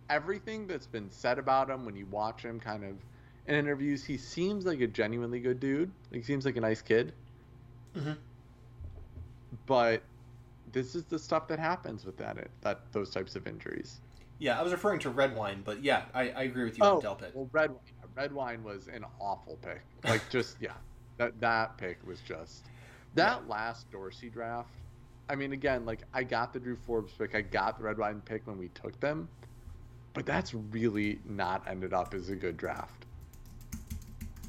[0.08, 2.96] everything that's been said about him when you watch him kind of
[3.50, 5.90] in interviews, he seems like a genuinely good dude.
[6.10, 7.12] Like, he seems like a nice kid.
[7.94, 8.16] Mhm.
[9.66, 10.02] But
[10.72, 14.00] this is the stuff that happens with that that those types of injuries.
[14.38, 17.34] Yeah, I was referring to Redwine, but yeah, I, I agree with you on Delpit.
[17.34, 17.80] well, Redwine,
[18.14, 19.82] red wine was an awful pick.
[20.04, 20.74] Like, just yeah,
[21.16, 22.66] that that pick was just
[23.16, 24.70] that last Dorsey draft.
[25.28, 28.46] I mean, again, like I got the Drew Forbes pick, I got the Redwine pick
[28.46, 29.28] when we took them,
[30.14, 32.99] but that's really not ended up as a good draft.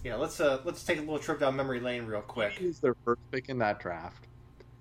[0.04, 2.54] Yeah, let's uh let's take a little trip down memory lane real quick.
[2.54, 4.28] He was their first pick in that draft.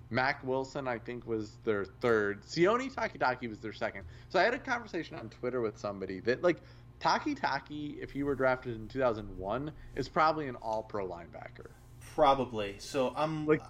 [0.09, 2.43] Mac Wilson, I think, was their third.
[2.43, 4.03] Sione Takitaki was their second.
[4.29, 6.57] So I had a conversation on Twitter with somebody that, like,
[6.99, 11.67] Takitaki, if he were drafted in 2001, is probably an all pro linebacker.
[12.13, 12.75] Probably.
[12.79, 13.61] So I'm Like-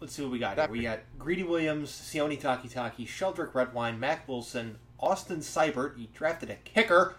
[0.00, 0.68] let's see what we got here.
[0.68, 5.98] We got Greedy Williams, Sione Takitaki, Sheldrick Redwine, Mac Wilson, Austin Seibert.
[5.98, 7.16] He drafted a kicker.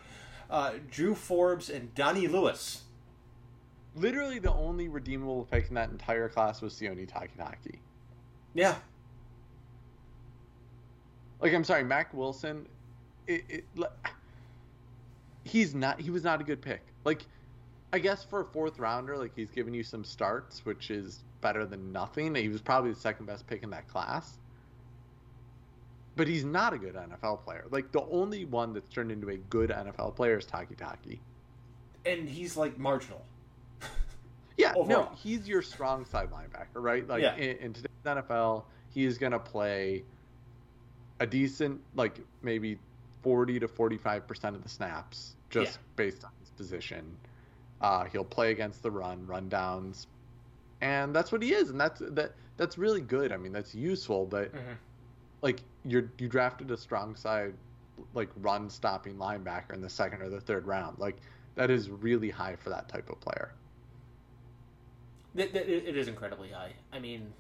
[0.50, 2.86] Uh, Drew Forbes and Donnie Lewis.
[3.96, 7.80] Literally, the only redeemable pick in that entire class was Sione Takitaki.
[8.54, 8.76] Yeah,
[11.40, 12.68] Like, I'm sorry, Mac Wilson,
[13.28, 13.66] it, it,
[15.44, 16.82] he's not, he was not a good pick.
[17.04, 17.26] Like,
[17.94, 21.66] I guess for a fourth rounder, like, he's given you some starts, which is better
[21.66, 22.36] than nothing.
[22.36, 24.38] He was probably the second best pick in that class.
[26.16, 27.66] But he's not a good NFL player.
[27.72, 31.20] Like, the only one that's turned into a good NFL player is Takitaki.
[32.06, 33.26] and he's like marginal.
[34.62, 37.08] Yeah, no, he's your strong side linebacker, right?
[37.08, 37.36] Like Yeah.
[37.36, 40.04] in, in today's NFL, he is going to play
[41.20, 42.78] a decent, like maybe
[43.22, 45.82] forty to forty-five percent of the snaps, just Yeah.
[45.96, 47.18] based on his position.
[47.80, 50.06] Uh, he'll play against the run, run downs,
[50.82, 52.34] and that's what he is, and that's that.
[52.58, 53.32] That's really good.
[53.32, 54.78] I mean, that's useful, but Mhm.
[55.42, 57.56] like you're you drafted a strong side,
[58.14, 61.18] like run stopping linebacker in the second or the third round, like
[61.56, 63.52] that is really high for that type of player.
[65.36, 66.74] It, it, it is incredibly high.
[66.92, 67.34] I mean,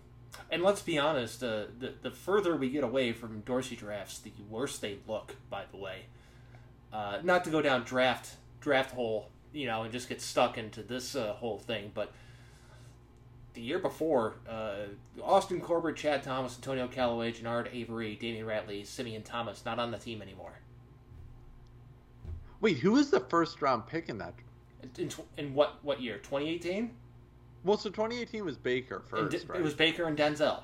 [0.49, 4.31] and let's be honest, uh, the the further we get away from Dorsey drafts, the
[4.49, 5.35] worse they look.
[5.49, 6.05] By the way,
[6.93, 10.83] uh, not to go down draft draft hole, you know, and just get stuck into
[10.83, 12.11] this uh, whole thing, but
[13.53, 14.83] the year before, uh,
[15.21, 19.97] Austin Corbett, Chad Thomas, Antonio Callaway, Genard Avery, Damion Ratley, Simeon Thomas, not on the
[19.97, 20.53] team anymore.
[22.61, 24.35] Wait, who was the first round pick in that?
[24.97, 26.19] In, tw- in what what year?
[26.19, 26.91] Twenty eighteen.
[27.63, 29.59] Well, so 2018 was Baker first, right?
[29.59, 30.63] It was Baker and Denzel.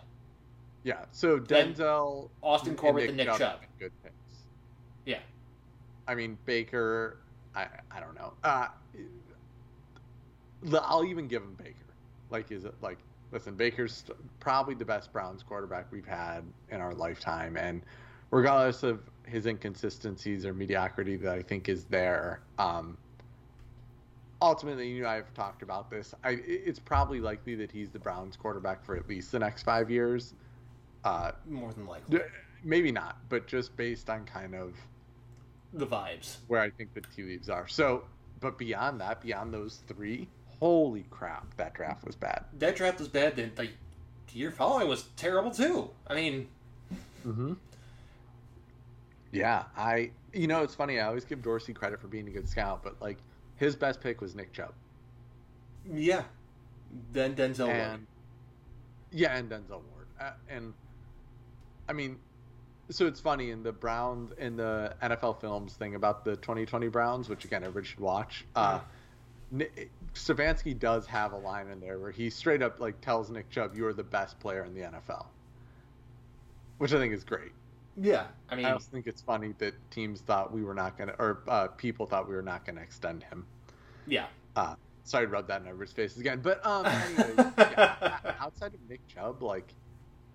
[0.83, 1.05] yeah.
[1.11, 3.61] So Then Denzel, Austin and Corbett and Nick Chubb.
[3.79, 4.15] good picks.
[5.05, 5.19] Yeah.
[6.07, 7.17] I mean Baker.
[7.55, 8.33] I I don't know.
[8.43, 8.67] Uh,
[10.81, 11.75] I'll even give him Baker.
[12.29, 12.97] Like, is it like?
[13.31, 14.05] Listen, Baker's
[14.39, 17.81] probably the best Browns quarterback we've had in our lifetime, and
[18.31, 22.97] regardless of his inconsistencies or mediocrity that I think is there, um,
[24.41, 26.13] ultimately, you and I have talked about this.
[26.23, 29.89] I, it's probably likely that he's the Browns quarterback for at least the next five
[29.89, 30.33] years.
[31.03, 32.19] Uh, More than likely,
[32.63, 34.73] maybe not, but just based on kind of
[35.73, 36.37] the vibes.
[36.47, 37.67] where I think the tea leaves are.
[37.67, 38.03] So,
[38.39, 40.27] but beyond that, beyond those three,
[40.59, 42.45] holy crap, that draft was bad.
[42.59, 43.35] that draft was bad.
[43.35, 43.69] Then the
[44.33, 45.89] year following was terrible too.
[46.07, 46.47] I mean,
[47.25, 47.53] Mm-hmm.
[49.31, 50.11] Yeah, I.
[50.33, 50.99] You know, it's funny.
[50.99, 53.17] I always give Dorsey credit for being a good scout, but like
[53.57, 54.73] his best pick was Nick Chubb,
[55.91, 56.23] yeah.
[57.11, 57.67] Then Denzel.
[57.67, 58.07] and Ward.
[59.11, 60.73] yeah, and Denzel Ward, uh, and
[61.89, 62.17] I mean,
[62.89, 67.29] so it's funny in the Browns in the NFL films thing about the 2020 Browns,
[67.29, 68.45] which again everybody should watch.
[68.55, 68.79] Uh,
[70.13, 73.75] Stefanski does have a line in there where he straight up like tells Nick Chubb,
[73.75, 75.25] "You are the best player in the NFL,"
[76.77, 77.51] which I think is great.
[77.99, 81.09] Yeah, I mean, I also think it's funny that teams thought we were not going
[81.09, 83.45] to, or uh, people thought we were not going to extend him.
[84.07, 84.27] yeah.
[85.03, 86.85] Sorry to rub that in everybody's faces again, but um,
[87.17, 89.73] anyways, yeah, outside of Nick Chubb, like,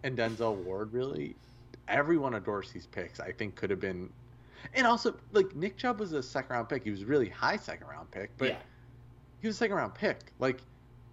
[0.03, 1.37] and Denzel Ward, really,
[1.88, 4.09] everyone adores these picks, I think, could have been,
[4.72, 6.85] and also like Nick Chubb was a second round pick.
[6.85, 8.57] He was a really high second round pick, but yeah.
[9.42, 10.33] he was a second round pick.
[10.38, 10.61] Like,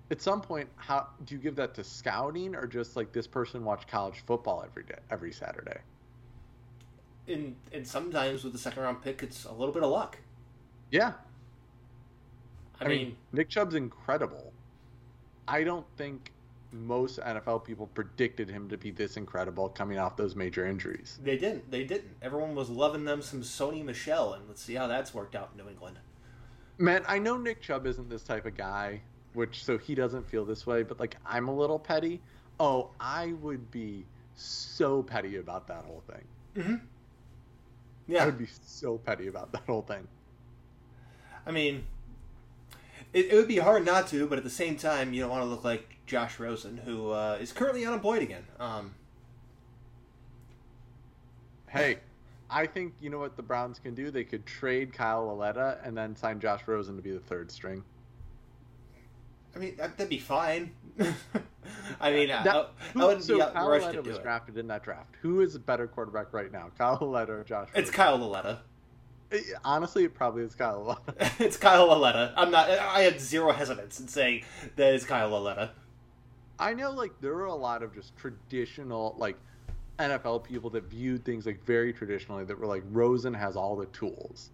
[0.10, 3.66] at some point, how do you give that to scouting or just like this person
[3.66, 5.80] watch college football every day, every Saturday?
[7.30, 10.18] And and sometimes with the second round pick, it's a little bit of luck.
[10.92, 11.14] Yeah,
[12.80, 14.52] I, I mean, mean, Nick Chubb's incredible.
[15.48, 16.32] I don't think
[16.72, 21.20] most NFL people predicted him to be this incredible coming off those major injuries.
[21.24, 21.70] they didn't.
[21.72, 22.12] They didn't.
[22.22, 25.64] Everyone was loving them some Sony Michel, and let's see how that's worked out in
[25.64, 25.98] New England.
[26.78, 29.02] Man, I know Nick Chubb isn't this type of guy,
[29.34, 32.22] which so he doesn't feel this way, but like I'm a little petty.
[32.60, 36.64] Oh, I would be so petty about that whole thing.
[36.64, 36.76] Mm-hmm.
[38.18, 40.08] I would be so petty about that whole thing.
[41.46, 41.84] I mean,
[43.14, 45.44] it, it would be hard not to, but at the same time, you don't want
[45.44, 48.46] to look like Josh Rosen, who uh, is currently unemployed again.
[48.60, 48.94] Um,
[51.70, 52.00] Hey,
[52.50, 54.10] I think you know what the Browns can do.
[54.10, 57.84] They could trade Kyle Lauletta and then sign Josh Rosen to be the third string.
[59.56, 60.72] I mean, that, that'd be fine.
[62.00, 64.10] I mean, I, That- I, Who- I wouldn't so be Kyle rushed to Lauletta do
[64.10, 64.24] was it.
[64.24, 65.16] drafted in that draft.
[65.22, 67.68] Who is a better quarterback right now, Kyle Lauletta or Josh?
[67.70, 67.94] It's Rosen?
[67.94, 68.60] Kyle Lauletta.
[69.32, 71.32] Eh, Honestly, it probably is Kyle Lauletta.
[71.44, 72.34] it's Kyle Lauletta.
[72.36, 72.70] I'm not.
[72.70, 74.44] I had zero hesitance in saying
[74.76, 75.72] that is Kyle Lauletta.
[76.58, 79.38] I know, like there are a lot of just traditional, like
[80.00, 82.44] NFL people that viewed things like very traditionally.
[82.44, 84.50] That were like Rosen has all the tools,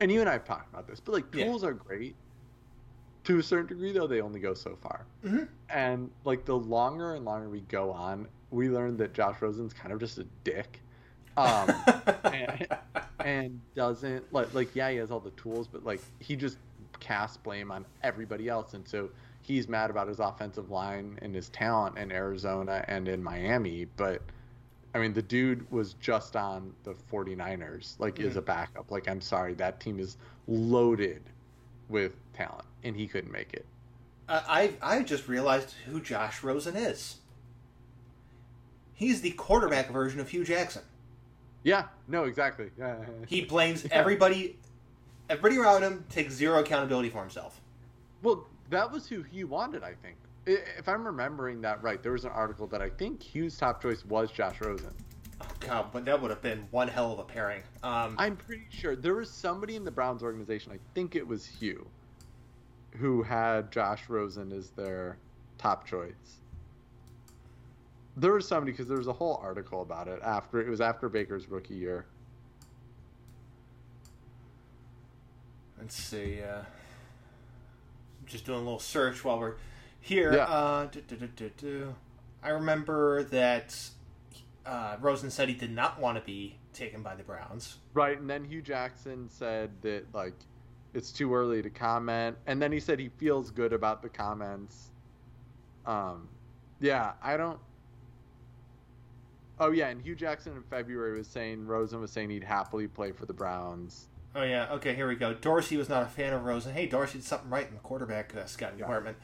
[0.00, 1.00] and you and I have talked about this.
[1.00, 1.46] But like Yeah.
[1.46, 2.14] tools are great
[3.28, 5.04] to a certain degree, though they only go so far.
[5.22, 9.74] hmm And like the longer and longer we go on, we learn that Josh Rosen's
[9.74, 10.80] kind of just a dick.
[11.36, 11.68] Um,
[12.24, 12.66] and,
[13.20, 16.56] and doesn't like like yeah he has all the tools but like he just
[16.98, 18.72] casts blame on everybody else.
[18.72, 19.10] And so
[19.42, 23.84] he's mad about his offensive line and his talent in Arizona and in Miami.
[23.98, 24.22] But
[24.94, 28.90] I mean the dude was just on the 49ers like is a backup.
[28.90, 31.20] Like I'm sorry that team is loaded
[31.90, 33.66] with talent and he couldn't make it
[34.28, 37.16] I I just realized who Josh Rosen is.
[38.92, 40.82] He's the quarterback version of Hue Jackson.
[41.62, 44.58] yeah no exactly yeah He blames everybody.
[45.30, 47.60] Everybody around him takes zero accountability for himself.
[48.22, 50.16] Well, that was who Hue wanted, I think.
[50.46, 54.06] If I'm remembering that right, there was an article that I think Hue's top choice
[54.06, 54.94] was Josh Rosen.
[55.40, 57.62] Oh God, but that would have been one hell of a pairing.
[57.82, 61.44] Um, I'm pretty sure there was somebody in the Browns organization, I think it was
[61.44, 61.86] Hue,
[62.96, 65.18] who had Josh Rosen as their
[65.58, 66.40] top choice.
[68.16, 71.08] There was somebody because there was a whole article about it after it was after
[71.08, 72.06] Baker's rookie year.
[75.78, 76.40] Let's see.
[76.42, 76.62] Uh,
[78.26, 79.54] just doing a little search while we're
[80.00, 80.34] here.
[80.34, 80.44] Yeah.
[80.44, 81.94] Uh, do, do, do.
[82.42, 83.76] I remember that
[84.66, 87.78] uh, Rosen said he did not want to be taken by the Browns.
[87.94, 90.34] Right, and then Hue Jackson said that like
[90.94, 94.90] it's too early to comment, and then he said he feels good about the comments.
[95.86, 96.28] Um,
[96.80, 97.58] yeah, I don't.
[99.60, 103.10] Oh yeah, and Hue Jackson in February was saying Rosen was saying he'd happily play
[103.12, 104.06] for the Browns.
[104.36, 104.68] Oh yeah.
[104.74, 105.34] Okay, here we go.
[105.34, 106.72] Dorsey was not a fan of Rosen.
[106.74, 108.84] Hey, Dorsey did something right in the quarterback uh, scouting Yeah.
[108.84, 109.16] department.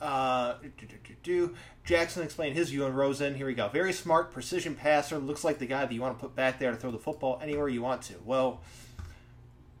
[0.00, 1.54] Uh, do, do, do, do.
[1.84, 3.34] Jackson explained his view on Rosen.
[3.34, 3.68] Here we go.
[3.68, 5.18] Very smart, precision passer.
[5.18, 7.38] Looks like the guy that you want to put back there to throw the football
[7.42, 8.14] anywhere you want to.
[8.24, 8.60] Well,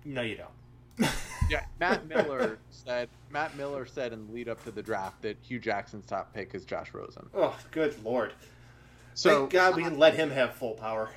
[0.04, 1.10] no, you don't.
[1.50, 5.36] Yeah, Matt Miller said Matt Miller said in the lead up to the draft that
[5.42, 7.28] Hue Jackson's top pick is Josh Rosen.
[7.34, 8.32] Oh, good lord.
[9.14, 11.10] So Thank God we can let him have full power.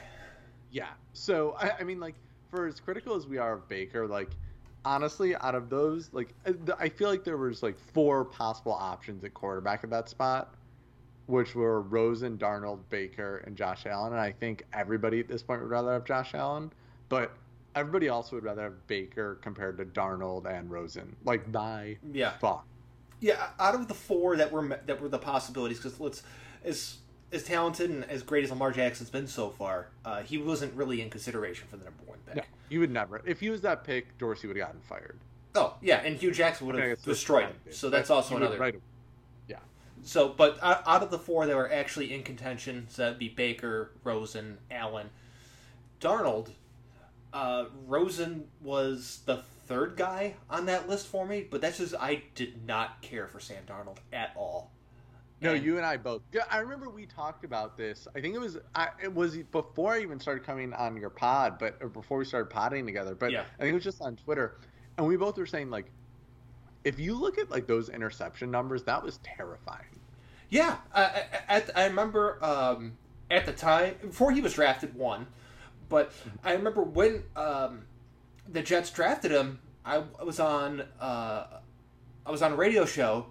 [0.72, 0.88] Yeah.
[1.14, 2.16] So I, I mean, like,
[2.50, 4.30] for as critical as we are of Baker, like,
[4.84, 8.74] honestly, out of those, like, uh, I- I feel like there was like four possible
[8.74, 10.56] options at quarterback at that spot,
[11.28, 14.14] which were Rosen, Darnold, Baker, and Josh Allen.
[14.14, 16.72] And I think everybody at this point would rather have Josh Allen,
[17.10, 17.32] but
[17.76, 21.16] everybody also would rather have Baker compared to Darnold and Rosen.
[21.26, 22.66] Like, by Yeah, fuck.
[23.20, 23.48] yeah.
[23.60, 26.24] Out of the four that were that were the possibilities, because let's
[26.64, 26.98] as
[27.32, 31.02] as talented and as great as Lamar Jackson's been so far, uh, he wasn't really
[31.02, 32.36] in consideration for the number one pick.
[32.36, 33.22] No, you would never.
[33.26, 35.18] If he was that pick, Dorsey would have gotten fired.
[35.56, 37.56] Oh yeah, and Hue Jackson would have destroyed him.
[37.72, 38.58] So that's also another.
[38.58, 38.80] right-
[39.48, 39.58] yeah.
[40.04, 43.30] So, but out out of the four that were actually in contention, so that'd be
[43.30, 45.10] Baker, Rosen, Allen,
[46.02, 46.50] Darnold.
[47.34, 52.22] Uh, Rosen was the third guy on that list for me, but that's just I
[52.36, 54.72] did not care for Sam Darnold at all.
[55.42, 56.22] No, And- you and I both.
[56.32, 58.08] Yeah, I remember we talked about this.
[58.16, 61.58] I think it was I, it was before I even started coming on your pod,
[61.60, 63.16] but or before we started podding together.
[63.16, 63.42] But Yeah.
[63.58, 64.58] I think it was just on Twitter,
[64.98, 65.92] and we both were saying like,
[66.84, 70.00] if you look at like those interception numbers, that was terrifying.
[70.50, 72.94] Yeah, I, I, I remember um,
[73.32, 75.26] at the time before he was drafted one,
[75.94, 76.12] but
[76.44, 77.84] I remember when um,
[78.52, 79.60] the Jets drafted him.
[79.86, 81.46] I, was on uh,
[82.26, 83.28] I was on a radio show.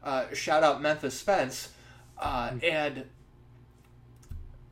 [0.00, 1.70] Uh, shout out Memphis Spence,
[2.16, 3.06] uh, and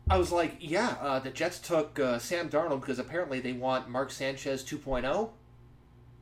[0.09, 3.89] I was like, yeah, uh, the Jets took uh, Sam Darnold because apparently they want
[3.89, 5.31] Mark Sanchez 2.0,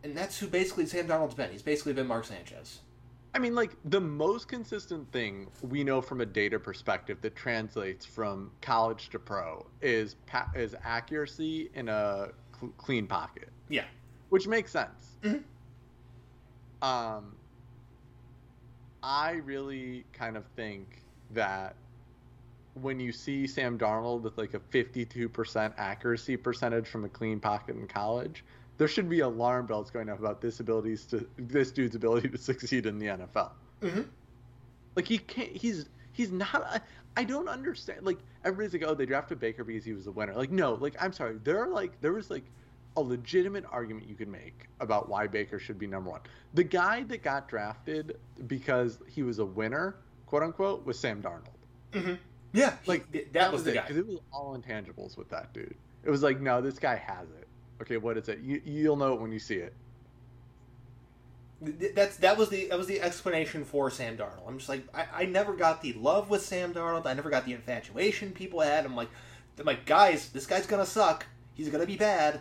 [0.03, 1.51] and that's who basically Sam Darnold's been.
[1.51, 2.79] He's basically been Mark Sanchez.
[3.35, 8.05] I mean, like the most consistent thing we know from a data perspective that translates
[8.05, 13.49] from college to pro is pa- is accuracy in a cl- clean pocket.
[13.69, 13.85] Yeah.
[14.31, 15.17] which makes sense.
[15.23, 15.43] Mhm.
[16.83, 17.37] Um,
[19.03, 21.75] I really kind of think that
[22.75, 27.75] when you see Sam Darnold with like a 52% accuracy percentage from a clean pocket
[27.77, 28.45] in college,
[28.81, 32.39] there should be alarm bells going off about this abilities to this dude's ability to
[32.39, 33.51] succeed in the NFL.
[33.83, 34.01] Mm-hmm.
[34.97, 35.55] Like he can't.
[35.55, 36.55] He's he's not.
[36.55, 36.81] I
[37.15, 38.07] I don't understand.
[38.07, 40.33] Like everybody's like, oh, they drafted Baker because he was a winner.
[40.35, 40.73] Like no.
[40.73, 41.37] Like I'm sorry.
[41.45, 42.45] There are like there was like
[42.97, 46.21] a legitimate argument you could make about why Baker should be number one.
[46.55, 48.17] The guy that got drafted
[48.47, 51.53] because he was a winner, quote unquote, was Sam Darnold.
[51.93, 52.15] Mm-hmm.
[52.55, 53.83] Yeah, like he, that, that, was, was, the it, guy.
[53.83, 55.77] Because it was all intangibles with that dude.
[56.03, 57.47] It was like, no, this guy has it.
[57.81, 58.41] Okay, what is it?
[58.41, 59.75] You, you'll know it when you see it.
[61.95, 64.49] That's that was the that was the explanation for Sam Darnold.
[64.49, 67.05] I'm just like I, I never got the love with Sam Darnold.
[67.05, 68.87] I never got the infatuation people had.
[68.87, 69.11] I'm like,
[69.59, 71.27] I'm like guys, this guy's gonna suck.
[71.53, 72.41] He's gonna be bad.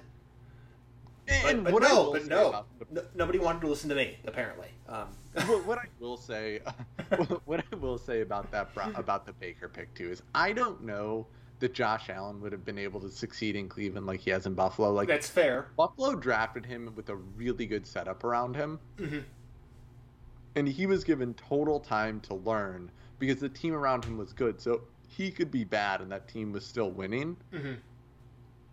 [1.28, 3.96] But, And but what I no, but no, the- no, nobody wanted to listen to
[3.96, 4.70] me apparently.
[4.88, 5.10] Um,
[5.48, 6.62] what, what I will say,
[7.46, 11.28] what I will say about that about the Baker pick too is I don't know
[11.60, 14.54] that Josh Allen would have been able to succeed in Cleveland like he has in
[14.54, 14.92] Buffalo.
[14.94, 15.68] Like that's fair.
[15.78, 19.20] Buffalo drafted him with a really good setup around him, hmm
[20.56, 24.60] and he was given total time to learn because the team around him was good.
[24.60, 27.38] So he could be bad, and that team was still winning.
[27.52, 27.74] hmm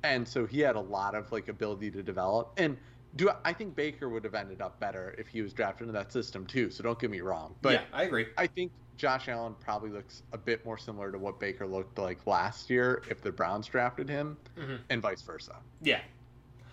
[0.03, 2.77] and so he had a lot of like ability to develop and
[3.17, 6.13] do I think Baker would have ended up better if he was drafted into that
[6.13, 6.71] system too.
[6.71, 8.27] So don't get me wrong, but yeah, I agree.
[8.37, 12.27] I think Josh Allen probably looks a bit more similar to what Baker looked like
[12.27, 15.57] last year if the Browns drafted him, hmm and vice versa.
[15.83, 16.01] Yeah,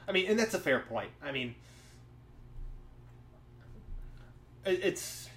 [0.08, 1.12] I mean, and that's a fair point.
[1.22, 1.56] I mean,
[4.66, 5.30] it's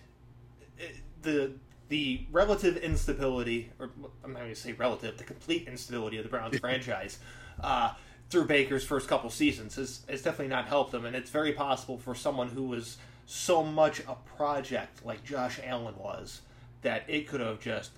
[0.79, 1.53] it, the
[1.89, 3.91] the relative instability, or
[4.25, 7.19] I'm not going to say relative, the complete instability of the Browns franchise
[7.63, 7.93] uh,
[8.31, 11.99] through Baker's first couple seasons has, has definitely not helped them, and it's very possible
[11.99, 16.41] for someone who was so much a project like Josh Allen was
[16.83, 17.91] that it could have just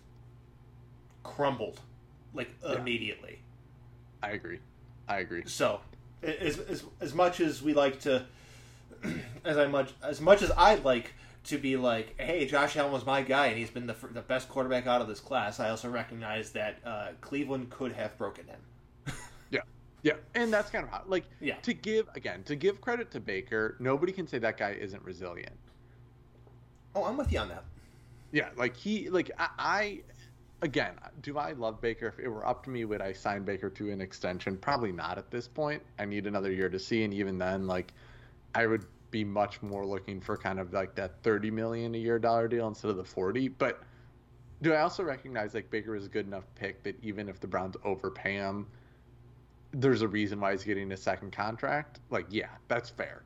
[1.23, 1.81] crumbled
[2.35, 2.77] like Yeah.
[2.77, 3.41] immediately.
[4.23, 4.59] I agree.
[5.09, 5.43] I agree.
[5.47, 5.81] So,
[6.23, 8.27] as, as, as much as we like to,
[9.45, 11.13] as I much as much as I'd like
[11.45, 14.49] to be like, hey, Josh Allen was my guy, and he's been the the best
[14.49, 15.61] quarterback out of this class.
[15.61, 18.61] I also recognize that uh, Cleveland could have broken him.
[19.51, 19.61] Yeah,
[20.03, 21.55] yeah, and that's kind of how like Yeah.
[21.63, 23.77] to give again to give credit to Baker.
[23.79, 25.57] Nobody can say that guy isn't resilient.
[26.95, 27.65] Oh, I'm with you on that.
[28.33, 30.01] Yeah, like he like I, I
[30.63, 32.07] again, do I love Baker?
[32.07, 34.57] If it were up to me, would I sign Baker to an extension?
[34.57, 35.83] Probably not at this point.
[35.99, 37.93] I need another year to see, and even then, like
[38.55, 42.19] I would be much more looking for kind of like that thirty million a year
[42.19, 43.49] dollar deal instead of the forty.
[43.49, 43.83] But
[44.61, 47.47] do I also recognize like Baker is a good enough pick that even if the
[47.47, 48.67] Browns overpay him,
[49.73, 52.01] there's a reason why he's getting a second contract?
[52.11, 53.23] Like, yeah, that's fair.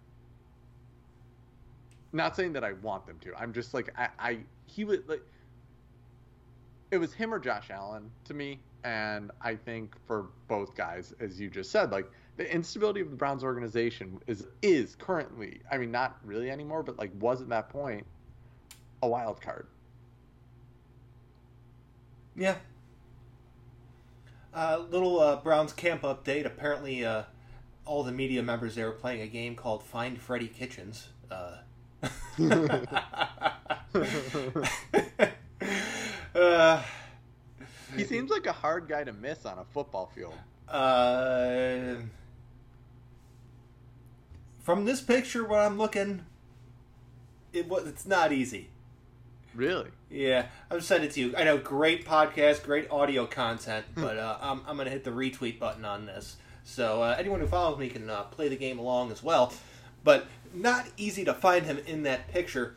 [2.12, 3.34] Not saying that I want them to.
[3.34, 5.22] I'm just like I, I he would like
[6.90, 11.40] it was him or Josh Allen to me, and I think for both guys, as
[11.40, 12.06] you just said, like
[12.36, 16.98] the instability of the Browns organization is is currently, I mean, not really anymore, but
[16.98, 18.06] like was at that point
[19.02, 19.66] a wild card.
[22.36, 22.56] Yeah.
[24.54, 26.44] Uh, little uh, Browns camp update.
[26.44, 27.22] Apparently, uh,
[27.86, 31.08] all the media members there were playing a game called Find Freddie Kitchens.
[31.30, 31.58] Uh,
[36.34, 36.82] uh,
[37.96, 40.34] He seems like a hard guy to miss on a football field.
[40.68, 41.96] uh,
[44.62, 46.24] from this picture, what I'm looking,
[47.52, 48.70] it was it's not easy.
[49.54, 49.90] Really?
[50.08, 51.36] Yeah, I'll send it to you.
[51.36, 55.10] I know, great podcast, great audio content, but uh, I'm, I'm going to hit the
[55.10, 56.36] retweet button on this.
[56.64, 59.52] So uh, anyone who follows me can uh, play the game along as well.
[60.04, 62.76] But not easy to find him in that picture.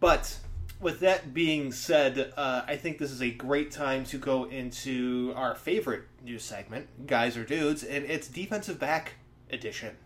[0.00, 0.38] But
[0.80, 5.32] with that being said, uh, I think this is a great time to go into
[5.36, 9.14] our favorite news segment, Guys or Dudes, and it's defensive back
[9.50, 9.96] edition.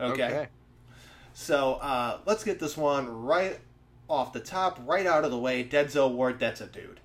[0.00, 0.48] okay.
[1.34, 3.58] So uh, let's get this one right
[4.08, 5.64] off the top, right out of the way.
[5.64, 7.00] Denzel Ward, that's a dude.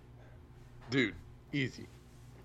[0.89, 1.15] Dude,
[1.53, 1.87] easy.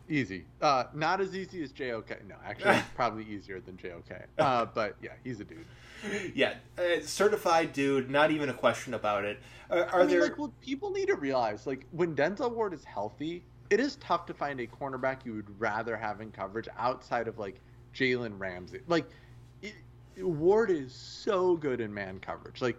[0.08, 0.44] Easy.
[0.60, 2.10] Uh, not as easy as JOK.
[2.28, 4.26] No, actually, probably easier than JOK.
[4.38, 5.64] Uh, but yeah, he's a dude.
[6.34, 8.10] Yeah, uh, certified dude.
[8.10, 9.40] Not even a question about it.
[9.70, 10.22] Are, are I mean, there?
[10.22, 14.26] like, what people need to realize, like, when Denzel Ward is healthy, it is tough
[14.26, 17.60] to find a cornerback you would rather have in coverage outside of like
[17.94, 18.80] Jalen Ramsey.
[18.86, 19.06] Like,
[19.62, 19.74] it,
[20.18, 22.60] Ward is so good in man coverage.
[22.60, 22.78] Like,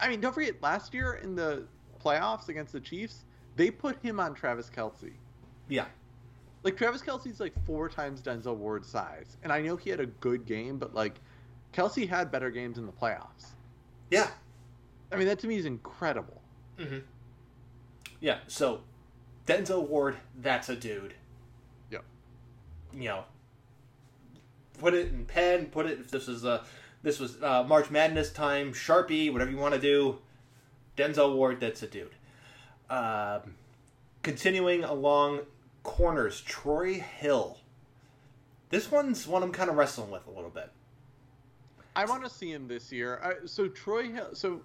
[0.00, 1.66] I mean, don't forget last year in the
[2.02, 3.24] playoffs against the Chiefs,
[3.56, 5.12] they put him on Travis Kelce.
[5.68, 5.86] yeah,
[6.62, 10.06] Like Travis Kelce's like four times Denzel Ward's size, and I know he had a
[10.06, 11.20] good game, but like
[11.78, 13.52] Kelce had better games in the playoffs.
[14.10, 14.30] yeah,
[15.12, 16.42] I mean, that to me is incredible.
[16.76, 16.98] Mm-hmm.
[18.20, 18.38] Yeah.
[18.48, 18.80] So
[19.46, 21.14] Denzel Ward, that's a dude.
[21.92, 22.04] Yep.
[22.92, 23.24] You know,
[24.78, 25.66] put it in pen.
[25.66, 26.00] Put it.
[26.00, 26.64] If this was a,
[27.04, 30.18] this was uh, March Madness time, Sharpie, whatever you want to do.
[30.96, 32.10] Denzel Ward, that's a dude.
[32.90, 33.54] Um,
[34.24, 35.42] continuing along
[35.84, 37.58] corners, Troy Hill.
[38.70, 40.72] This one's one I'm kind of wrestling with a little bit.
[41.98, 43.20] I want to see him this year.
[43.24, 44.62] I, so Troy Hill, so,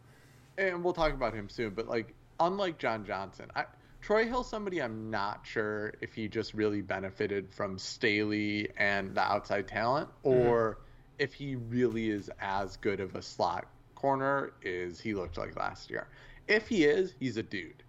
[0.60, 1.72] and we'll talk about him soon.
[1.72, 3.66] But like, unlike John Johnson, I,
[4.02, 9.22] Troy Hill, somebody I'm not sure if he just really benefited from Staley and the
[9.22, 11.24] outside talent, or mm-hmm.
[11.24, 13.66] if he really is as good of a slot
[13.96, 16.10] corner as he looked like last year.
[16.48, 17.82] If he is, he's a dude.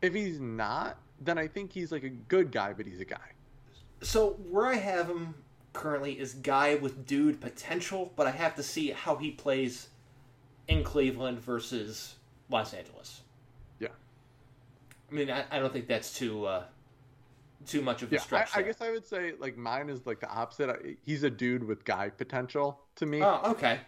[0.00, 3.32] If he's not, then I think he's like a good guy, but he's a guy.
[4.00, 5.34] So where I have him
[5.72, 9.88] currently is guy with dude potential, but I have to see how he plays
[10.68, 12.16] in Cleveland versus
[12.48, 13.22] Los Angeles.
[13.78, 13.88] Yeah.
[15.10, 16.64] I mean, I, I don't think that's too uh,
[17.66, 18.50] too much of a yeah, stretch.
[18.54, 20.98] I, I, guess I would say like mine is like the opposite.
[21.02, 23.22] He's a dude with guy potential to me.
[23.22, 23.80] Oh, okay.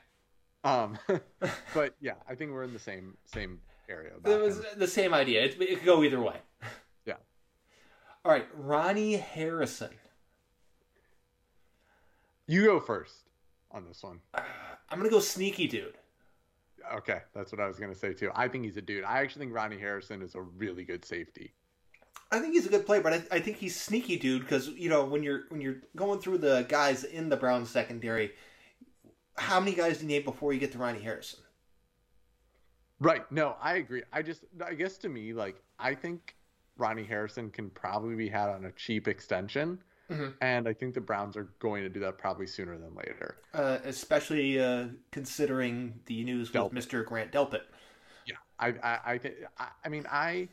[0.65, 0.99] Um,
[1.75, 4.13] but yeah, I think we're in the same same area.
[4.25, 4.65] It was him.
[4.77, 5.45] the same idea.
[5.45, 6.37] It, it could go either way.
[7.07, 7.15] Yeah.
[8.25, 9.91] All right, Ronnie Harrison.
[12.53, 13.31] You go first
[13.71, 14.21] on this one.
[14.35, 14.43] Uh,
[14.91, 15.97] I'm gonna go sneaky dude.
[16.93, 18.31] Okay, that's what I was gonna say too.
[18.35, 19.05] I think he's a dude.
[19.05, 21.55] I actually think Ronnie Harrison is a really good safety.
[22.31, 24.91] I think he's a good player, but I, I think he's sneaky dude because you
[24.91, 28.33] know when you're when you're going through the guys in the Browns secondary,
[29.39, 31.41] how many guys do you name before you get to Ronnie Harrison?
[33.01, 33.33] Right.
[33.33, 34.03] No, I agree.
[34.13, 36.37] I just I guess to me like I think
[36.77, 39.79] Ronnie Harrison can probably be had on a cheap extension
[40.13, 40.29] Mm-hmm.
[40.41, 43.37] And I think the Browns are going to do that probably sooner than later.
[43.55, 46.73] Uh, especially uh, considering the news Delpit.
[46.73, 47.05] with Mr.
[47.05, 47.63] Grant Delpit.
[48.27, 49.21] Yeah, I, I,
[49.59, 50.49] I, I, mean, I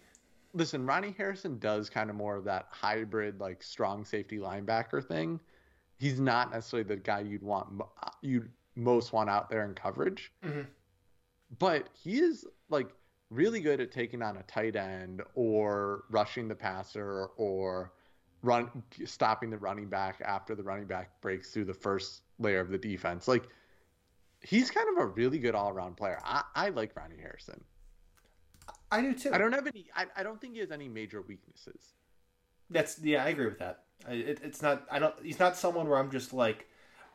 [0.53, 0.85] listen.
[0.85, 5.39] Ronnie Harrison does kind of more of that hybrid, like strong safety linebacker thing.
[5.97, 7.81] He's not necessarily the guy you'd want,
[8.21, 10.61] you'd most want out there in coverage, mm-hmm.
[11.59, 12.87] but he is like
[13.29, 17.91] really good at taking on a tight end or rushing the passer or
[18.41, 18.69] run
[19.05, 22.77] stopping the running back after the running back breaks through the first layer of the
[22.77, 23.27] defense.
[23.27, 23.47] Like
[24.41, 26.19] he's kind of a really good all around player.
[26.23, 27.63] I, I like Ronnie Harrison.
[28.91, 29.31] I do too.
[29.33, 29.87] I don't have any.
[29.95, 31.93] I, I don't think he has any major weaknesses.
[32.69, 33.83] That's yeah, I agree with that.
[34.07, 34.85] It, it's not.
[34.91, 35.15] I don't.
[35.23, 36.67] He's not someone where I'm just like,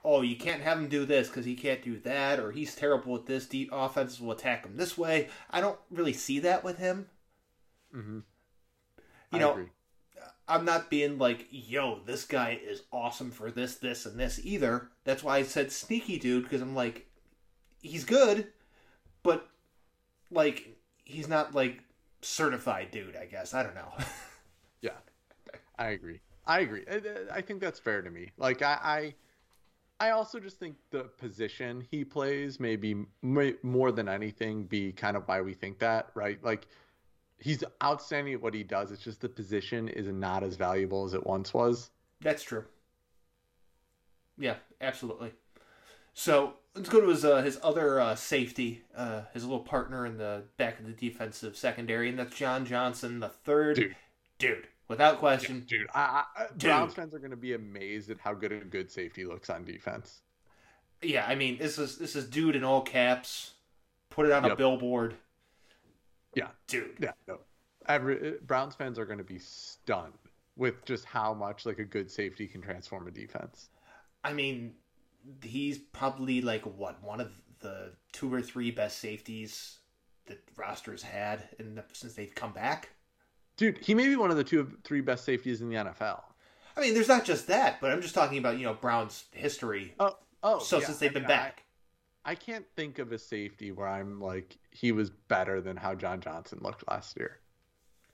[0.05, 3.17] oh, you can't have him do this because he can't do that, or he's terrible
[3.17, 3.47] at this.
[3.47, 5.29] Deep offenses will attack him this way.
[5.51, 7.07] I don't really see that with him.
[7.95, 8.19] Mm-hmm.
[8.19, 8.23] You
[9.33, 9.69] I know, agree.
[10.47, 14.91] I'm not being like, yo, this guy is awesome for this, this, and this either.
[15.05, 17.07] That's why I said sneaky dude, because I'm like,
[17.81, 18.49] he's good,
[19.23, 19.49] but
[20.31, 21.81] like, he's not like
[22.21, 23.55] certified dude, I guess.
[23.55, 23.93] I don't know.
[24.83, 24.91] yeah,
[25.79, 26.21] I agree.
[26.47, 26.85] I agree.
[26.91, 27.01] I,
[27.33, 28.31] I, think that's fair to me.
[28.37, 29.15] Like, I,
[30.01, 35.17] I, I also just think the position he plays, maybe more than anything, be kind
[35.17, 36.43] of why we think that, right?
[36.45, 36.67] Like,
[37.45, 38.91] he's outstanding at what he does.
[38.91, 41.91] It's just the position is not as valuable as it once was.
[42.23, 42.65] That's true.
[44.39, 45.33] Yeah, absolutely.
[46.15, 50.17] So let's go to his uh, his other uh, safety, uh, his little partner in
[50.17, 53.97] the back of the defensive secondary, and that's John Johnson, the third dude.
[54.39, 55.87] Dude, without question, yeah, dude.
[55.95, 56.61] I, I, dude.
[56.61, 59.65] Browns fans are going to be amazed at how good a good safety looks on
[59.65, 60.23] defense.
[61.03, 63.53] Yeah, I mean this is this is dude in all caps.
[64.09, 64.53] Put it on yep.
[64.53, 65.17] a billboard.
[66.35, 66.97] Yeah, dude.
[67.01, 67.39] Yeah, no.
[67.87, 70.15] Every uh, Browns fans are going to be stunned
[70.57, 73.69] with just how much like a good safety can transform a defense.
[74.23, 74.75] I mean,
[75.43, 79.79] he's probably like what one of the two or three best safeties
[80.27, 82.91] that rosters had in the, since they've come back.
[83.57, 86.23] Dude, he may be one of the two or three best safeties in the NFL.
[86.77, 89.95] I mean, there's not just that, but I'm just talking about you know Brown's history.
[90.01, 90.87] Oh, oh, so yeah.
[90.87, 91.65] since they've been back.
[92.25, 96.21] I can't think of a safety where I'm like he was better than how John
[96.21, 97.39] Johnson looked last year.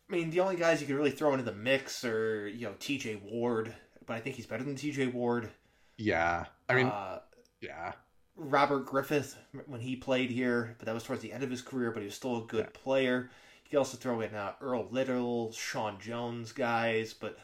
[0.09, 2.75] I mean, the only guys you could really throw into the mix are you know
[2.79, 3.23] T.J.
[3.25, 3.75] Ward,
[4.07, 5.09] but I think he's better than T.J.
[5.09, 5.49] Ward.
[5.97, 7.21] Yeah, I mean, uh,
[7.61, 7.93] yeah.
[8.37, 9.37] Robert Griffith
[9.67, 12.07] when he played here, but that was towards the end of his career, but he
[12.07, 12.81] was still a good yeah.
[12.83, 13.31] player.
[13.65, 17.39] You could also throw in uh, Earl Little, Sean Jones guys, but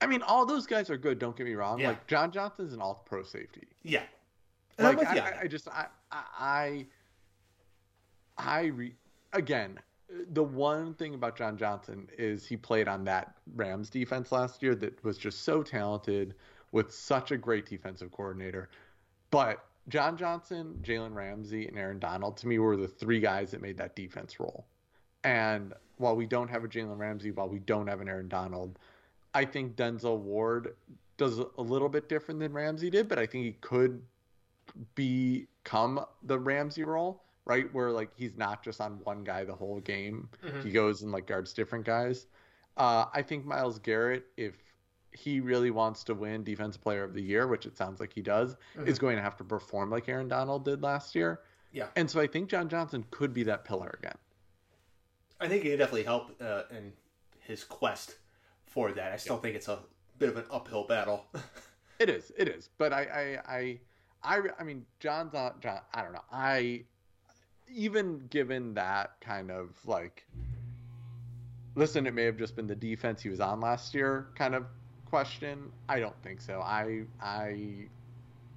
[0.00, 1.18] I mean, all those guys are good.
[1.18, 1.78] Don't get me wrong.
[1.78, 1.88] Yeah.
[1.88, 3.68] Like John Johnson's an all-pro safety.
[3.82, 4.02] Yeah,
[4.78, 6.86] and like, I, I, just I I
[8.40, 8.94] I re,
[9.32, 9.78] again
[10.32, 14.74] the one thing about John Johnson is he played on that Rams defense last year
[14.76, 16.34] that was just so talented
[16.72, 18.70] with such a great defensive coordinator.
[19.30, 23.62] But John Johnson, Jalen Ramsey, and Aaron Donald to me were the three guys that
[23.62, 24.66] made that defense roll.
[25.24, 28.78] And while we don't have a Jalen Ramsey, while we don't have an Aaron Donald,
[29.34, 30.74] I think Denzel Ward
[31.16, 34.02] does a little bit different than Ramsey did, but I think he could
[34.94, 37.72] become the Ramsey role, right?
[37.74, 40.28] Where like he's not just on one guy the whole game.
[40.44, 40.62] Mhm.
[40.64, 42.26] He goes and like guards different guys.
[42.76, 44.54] Uh, I think Myles Garrett, if
[45.12, 48.22] he really wants to win Defensive Player of the Year, which it sounds like he
[48.22, 48.86] does, Mhm.
[48.86, 51.40] is going to have to perform like Aaron Donald did last year.
[51.72, 51.88] Yeah.
[51.96, 54.16] And so I think John Johnson could be that pillar again.
[55.40, 56.92] I think it definitely help uh, in
[57.40, 58.18] his quest
[58.66, 59.12] for that.
[59.12, 59.80] I still think it's a
[60.18, 61.26] bit of an uphill battle.
[61.98, 62.70] It is, it is.
[62.78, 63.02] But I,
[63.46, 63.80] I, I,
[64.22, 65.80] I, I mean, John's not John.
[65.92, 66.24] I don't know.
[66.32, 66.84] I,
[67.74, 70.26] even given that kind of like,
[71.74, 74.66] listen, it may have just been the defense he was on last year kind of
[75.06, 75.70] question.
[75.88, 76.60] I don't think so.
[76.60, 77.86] I, I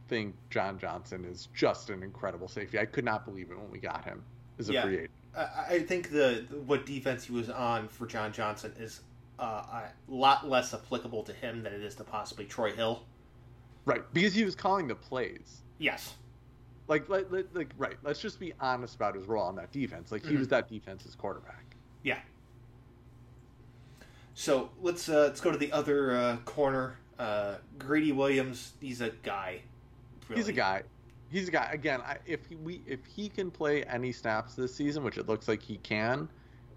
[0.07, 2.79] think John Johnson is just an incredible safety.
[2.79, 4.23] I could not believe it when we got him
[4.59, 4.83] as a Yeah.
[4.83, 5.11] free agent.
[5.35, 9.01] I, I think the what defense he was on for John Johnson is
[9.39, 13.03] uh, a lot less applicable to him than it is to possibly Troy Hill.
[13.85, 15.61] Right, because he was calling the plays.
[15.79, 16.13] Yes.
[16.87, 17.95] Like, like, like, right.
[18.03, 20.11] Let's just be honest about his role on that defense.
[20.11, 20.39] Like, he Mhm.
[20.39, 21.63] was that defense's quarterback.
[22.03, 22.19] Yeah.
[24.33, 26.97] So let's uh, let's go to the other uh, corner.
[27.19, 29.61] Uh, Greedy Williams, he's a guy.
[30.33, 30.83] He's a guy.
[31.29, 31.69] He's a guy.
[31.71, 35.27] Again, I, if he, we if he can play any snaps this season, which it
[35.27, 36.27] looks like he can,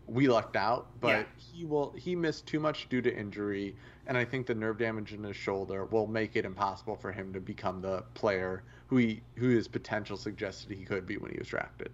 [0.06, 0.88] we lucked out.
[1.00, 1.24] But Yeah.
[1.38, 1.92] he will.
[1.96, 3.74] He missed too much due to injury,
[4.06, 7.32] and I think the nerve damage in his shoulder will make it impossible for him
[7.32, 11.38] to become the player who he who his potential suggested he could be when he
[11.38, 11.90] was drafted.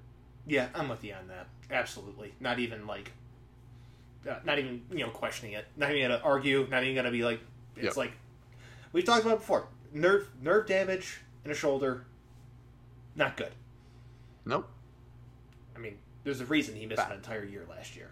[0.47, 1.47] Yeah, I'm with you on that.
[1.71, 2.35] Absolutely.
[2.41, 3.13] Not even like,
[4.29, 5.67] uh, not even you know questioning it.
[5.77, 6.67] Not even gonna argue.
[6.71, 7.41] Not even gonna be like,
[7.77, 7.97] it's Yep.
[7.97, 8.13] like
[8.93, 9.69] we've talked about before.
[9.93, 12.05] Nerve nerve damage in a shoulder,
[13.15, 13.53] not good.
[14.45, 14.69] Nope.
[15.77, 17.11] I mean, there's a reason he missed Bad.
[17.13, 18.11] an entire year last year.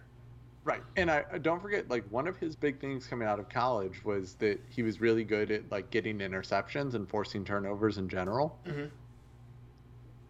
[0.62, 0.82] Right.
[0.96, 4.34] And I don't forget like one of his big things coming out of college was
[4.34, 8.58] that he was really good at like getting interceptions and forcing turnovers in general.
[8.66, 8.86] Mm-hmm.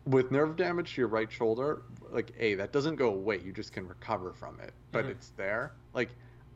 [0.06, 3.40] With nerve damage to your right shoulder, like a that doesn't go away.
[3.44, 5.10] You just can recover from it, but Mhm.
[5.10, 5.72] it's there.
[5.94, 6.10] Like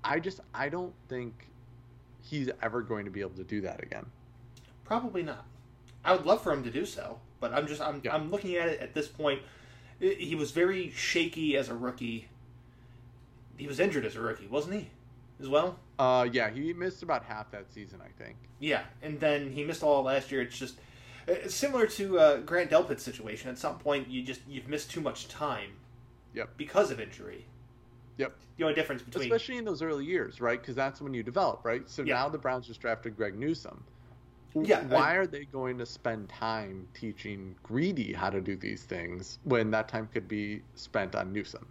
[0.04, 1.48] I just I don't think
[2.22, 4.06] he's ever going to be able to do that again.
[4.84, 5.46] Probably not.
[6.04, 8.14] I would love for him to do so, but I'm just I'm Yeah.
[8.14, 9.42] I'm looking at it at this point.
[9.98, 12.28] He was very shaky as a rookie.
[13.56, 14.90] He was injured as a rookie, wasn't he?
[15.40, 15.78] As well.
[15.98, 18.36] Uh yeah, he missed about half that season, I think.
[18.60, 20.42] Yeah, and then he missed all last year.
[20.42, 20.78] It's just
[21.26, 23.48] it's similar to uh, Grant Delpit's situation.
[23.48, 25.70] At some point, you just you've missed too much time.
[26.34, 26.50] Yep.
[26.56, 27.46] Because of injury.
[28.18, 28.36] Yep.
[28.58, 30.60] The only difference between Especially in those early years, right?
[30.60, 31.88] Because that's when you develop, right?
[31.88, 32.14] So Yeah.
[32.14, 33.82] now the Browns just drafted Greg Newsome.
[34.54, 38.84] Yeah, I- Why are they going to spend time teaching Greedy how to do these
[38.84, 41.66] things when that time could be spent on Newsome?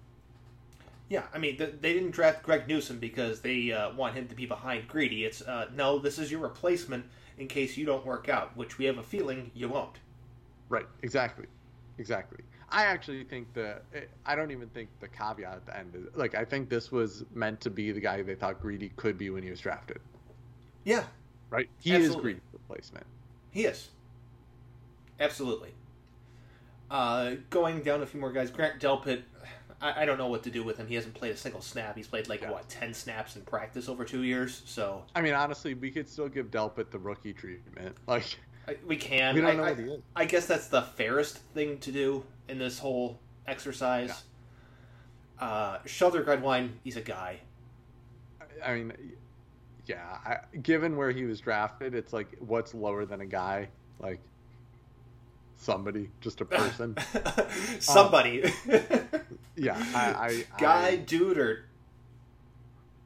[1.14, 4.48] Yeah, I mean they didn't draft Greg Newsome because they uh, want him to be
[4.48, 5.26] behind Greedy.
[5.26, 7.06] It's uh, no, this is your replacement
[7.38, 10.00] in case you don't work out, which we have a feeling you won't.
[10.70, 10.88] Right.
[11.04, 11.46] Exactly.
[12.00, 12.40] Exactly.
[12.72, 13.80] I actually think the
[14.26, 17.24] I don't even think the caveat at the end is like I think this was
[17.36, 20.00] meant to be the guy they thought Greedy could be when he was drafted.
[20.84, 21.04] Yeah,
[21.52, 21.70] Right.
[21.78, 22.16] He Absolutely.
[22.18, 23.06] is Greedy's replacement.
[23.52, 23.90] he is.
[25.20, 25.76] Absolutely.
[26.90, 29.22] Uh, going down a few more guys, Grant Delpit.
[29.84, 30.88] I, I don't know what to do with him.
[30.88, 31.96] He hasn't played a single snap.
[31.98, 32.52] He's played like Yeah.
[32.52, 34.64] what ten snaps in practice over two years.
[34.66, 37.96] So I mean, honestly, we could still give Delpit the rookie treatment.
[38.08, 39.36] Like I, we can.
[39.36, 40.02] we don't I, know I, what he is.
[40.16, 44.24] I guess that's the fairest thing to do in this whole exercise.
[45.38, 47.40] Uh, Sheldrick Redwine, he's a guy.
[48.64, 48.94] I mean,
[49.86, 50.18] yeah.
[50.26, 53.68] I, given where he was drafted, it's like what's lower than a guy?
[54.00, 54.22] Like
[55.58, 56.96] somebody, just a person.
[57.16, 58.44] Um, somebody,
[59.56, 61.66] yeah, I, I guy, I- dude, or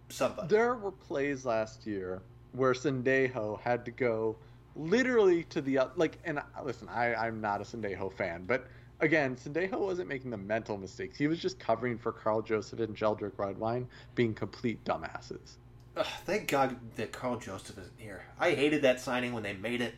[0.10, 0.48] somebody.
[0.48, 2.22] there were plays last year
[2.54, 4.36] where Sendejo had to go
[4.76, 6.18] literally to the like.
[6.26, 8.68] And listen, I I'm not a Sendejo fan, but
[9.00, 11.18] again, Sendejo wasn't making the mental mistakes.
[11.18, 15.56] He was just covering for Karl Joseph and Sheldrick Redwine being complete dumbasses.
[15.96, 18.24] Ugh, thank God that Karl Joseph isn't here.
[18.40, 19.96] I hated that signing when they made it.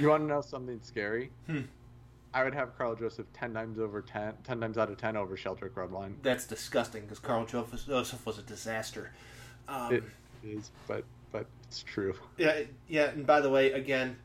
[0.00, 1.30] You want to know something scary?
[1.46, 1.60] Hmm.
[2.34, 5.36] I would have Karl Joseph 10 times over 10, 10 times out of 10 over
[5.36, 6.16] Sheldrick Redwine.
[6.22, 9.10] That's disgusting because Karl Joseph was a disaster.
[9.66, 10.04] Um, It
[10.44, 12.14] is, but but it's true.
[12.36, 13.10] Yeah, yeah.
[13.10, 14.16] And by the way, again,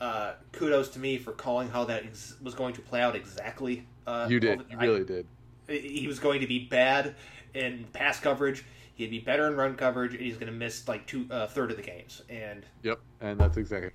[0.00, 3.86] uh, kudos to me for calling how that ex- was going to play out exactly.
[4.06, 4.60] Uh, You did.
[4.60, 5.26] over- You I- really did.
[5.68, 7.14] he was going to be bad
[7.54, 8.64] in pass coverage.
[8.94, 11.70] He'd be better in run coverage, and he's going to miss like two uh, third
[11.70, 12.22] of the games.
[12.28, 13.00] And Yep.
[13.20, 13.90] And that's exactly.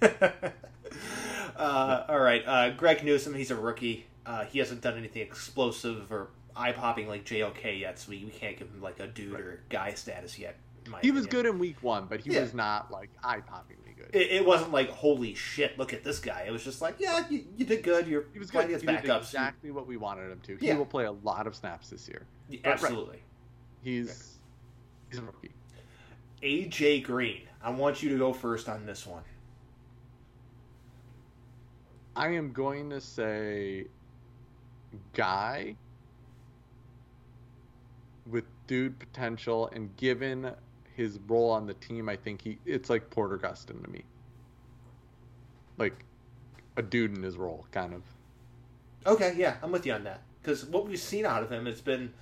[1.60, 3.34] Uh, all right, uh, Greg Newsome.
[3.34, 4.06] He's a rookie.
[4.24, 8.30] Uh, he hasn't done anything explosive or eye popping like JOK yet, so we, we
[8.30, 9.40] can't give him like a dude right.
[9.42, 10.56] or guy status yet.
[11.02, 12.40] He was good in week one, but he yeah.
[12.40, 14.08] was not like eye poppingly good.
[14.12, 16.44] It, it, wasn't like holy shit, look at this guy.
[16.46, 18.06] It was just like, yeah, you, you did good.
[18.06, 18.68] You're he was good.
[18.68, 20.56] He did exactly what we wanted him to.
[20.56, 20.76] He yeah.
[20.76, 22.26] will play a lot of snaps this year.
[22.64, 23.16] Absolutely.
[23.16, 23.22] Right.
[23.82, 24.38] He's
[25.10, 25.50] he's a rookie.
[26.42, 27.42] AJ Green.
[27.62, 29.22] I want you to go first on this one.
[32.20, 33.86] I am going to say
[35.14, 35.74] guy
[38.26, 40.52] with dude potential and given
[40.94, 44.04] his role on the team, I think he it's like Porter Gustin to me.
[45.78, 46.04] Like
[46.76, 48.02] a dude in his role, kind of.
[49.06, 50.20] Okay, yeah, I'm with you on that.
[50.42, 52.12] Because what we've seen out of him, it's been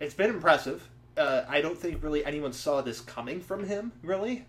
[0.00, 0.88] it's been impressive.
[1.18, 4.46] Uh, I don't think really anyone saw this coming from him, really.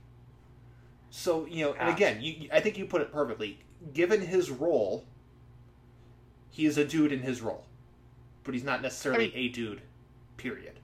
[1.09, 3.59] So you know, and again, you, I think you put it perfectly.
[3.93, 5.05] Given his role,
[6.49, 7.65] he is a dude in his role,
[8.43, 9.81] but he's not necessarily I mean, a dude.
[10.37, 10.79] Period.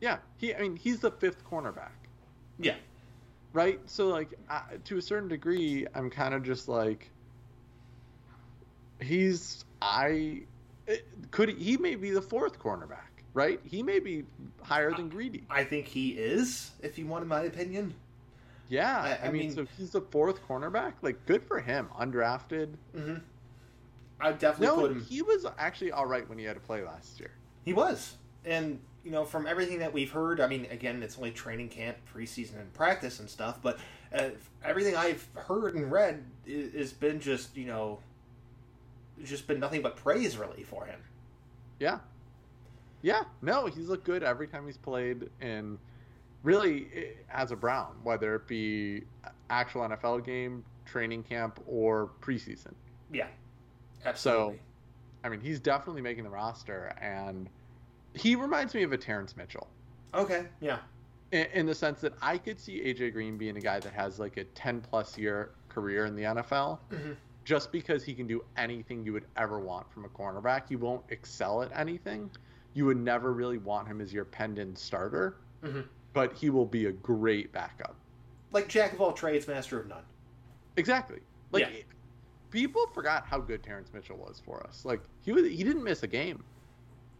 [0.00, 0.54] Yeah, he.
[0.54, 1.92] I mean, he's the fifth cornerback.
[2.58, 2.76] Yeah.
[3.52, 3.80] Right.
[3.86, 4.34] So like,
[4.84, 7.10] to a certain degree, I'm kind of just like,
[9.00, 10.42] he's I.
[10.86, 13.22] It, could he may be the fourth cornerback?
[13.32, 13.60] Right.
[13.64, 14.24] He may be
[14.62, 15.44] higher than Greedy.
[15.48, 16.70] I think he is.
[16.82, 17.94] If you wanted my opinion.
[18.68, 20.94] Yeah, I, I, I mean, mean, so he's the fourth cornerback.
[21.02, 22.74] Like, good for him, undrafted.
[22.96, 23.16] Mm-hmm.
[24.20, 25.04] I definitely no, put him.
[25.04, 27.30] He was actually all right when he had to play last year.
[27.64, 31.30] He was, and you know, from everything that we've heard, I mean, again, it's only
[31.30, 33.78] training camp, preseason, and practice and stuff, but
[34.14, 34.30] uh,
[34.64, 36.24] everything I've heard and read
[36.74, 37.98] has been just, you know,
[39.22, 41.00] just been nothing but praise really for him.
[41.78, 41.98] Yeah.
[43.02, 43.24] Yeah.
[43.42, 45.78] No, he's looked good every time he's played, and
[46.44, 49.02] really as a Brown, whether it be
[49.50, 52.74] actual NFL game, training camp, or preseason.
[53.12, 53.26] Yeah.
[54.04, 54.56] Absolutely.
[54.56, 54.60] So,
[55.24, 57.48] I mean, he's definitely making the roster, and
[58.12, 59.66] he reminds me of a Terrance Mitchell.
[60.12, 60.78] Okay, yeah.
[61.32, 64.20] In, in, the sense that I could see AJ Green being a guy that has
[64.20, 66.78] like a 10 plus year career in the NFL.
[66.92, 67.12] Mm-hmm.
[67.44, 71.02] Just because he can do anything you would ever want from a cornerback, you won't
[71.10, 72.30] excel at anything.
[72.72, 75.80] You would never really want him as your pendant starter, mm-hmm.
[76.14, 77.96] But he will be a great backup.
[78.52, 80.04] Like Jack of all trades, master of none.
[80.76, 81.18] Exactly.
[81.52, 81.82] Like yeah.
[82.50, 84.84] people forgot how good Terrance Mitchell was for us.
[84.84, 86.42] Like he was, he didn't miss a game.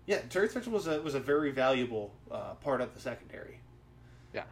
[0.07, 3.59] Yeah, Terrance Mitchell was a was a very valuable uh, part of the secondary.
[4.32, 4.45] Yeah,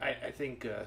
[0.00, 0.84] I, I think uh,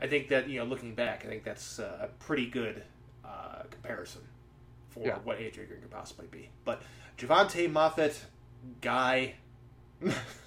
[0.00, 2.82] I think that you know looking back, I think that's uh, a pretty good
[3.24, 4.22] uh, comparison
[4.90, 5.18] for yeah.
[5.24, 6.50] what AJ Green could possibly be.
[6.64, 6.82] But
[7.18, 8.18] Jovante Moffatt,
[8.80, 9.34] guy.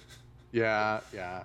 [0.56, 1.42] yeah, yeah.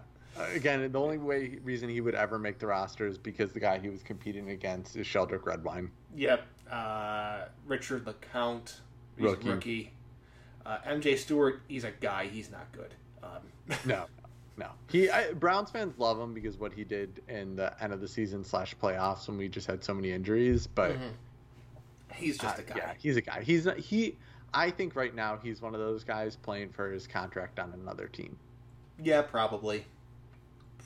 [0.53, 3.77] Again, the only way reason he would ever make the roster is because the guy
[3.77, 5.91] he was competing against is Sheldrick Redwine.
[6.15, 8.79] Yep, uh, Richard LeCounte,
[9.19, 9.49] rookie.
[9.49, 9.91] rookie.
[10.65, 12.27] Uh, MJ Stewart, he's a guy.
[12.27, 12.93] He's not good.
[13.21, 14.05] Um, no,
[14.55, 14.69] no.
[14.89, 18.07] He I, Browns fans love him because what he did in the end of the
[18.07, 20.67] season slash playoffs when we just had so many injuries.
[20.67, 22.13] But mm-hmm.
[22.13, 22.75] he's just uh, a guy.
[22.77, 23.43] Yeah, he's a guy.
[23.43, 24.17] He's not, he.
[24.53, 28.07] I think right now he's one of those guys playing for his contract on another
[28.07, 28.37] team.
[29.01, 29.85] Yeah, probably.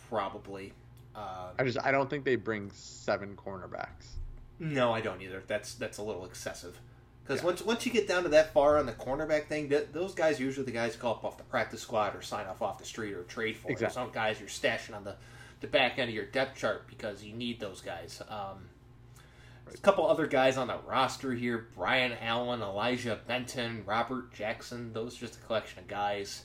[0.10, 0.74] Probably.
[1.16, 4.16] Uh, I just I don't think they bring seven cornerbacks.
[4.60, 5.44] No, I don't either.
[5.48, 6.80] That's that's a little excessive.
[7.24, 7.46] Because yeah.
[7.48, 10.40] once once you get down to that far on the cornerback thing, th- those guys
[10.40, 12.86] are usually the guys call up off the practice squad or sign off off the
[12.86, 13.72] street or trade for.
[13.72, 13.94] Exactly.
[13.94, 15.16] Some guys you're stashing on the,
[15.62, 18.22] the back end of your depth chart because you need those guys.
[18.30, 18.70] Um,
[19.74, 24.94] a couple other guys on the roster here: Brian Allen, Elijah Benton, Robert Jackson.
[24.94, 26.44] Those are just a collection of guys.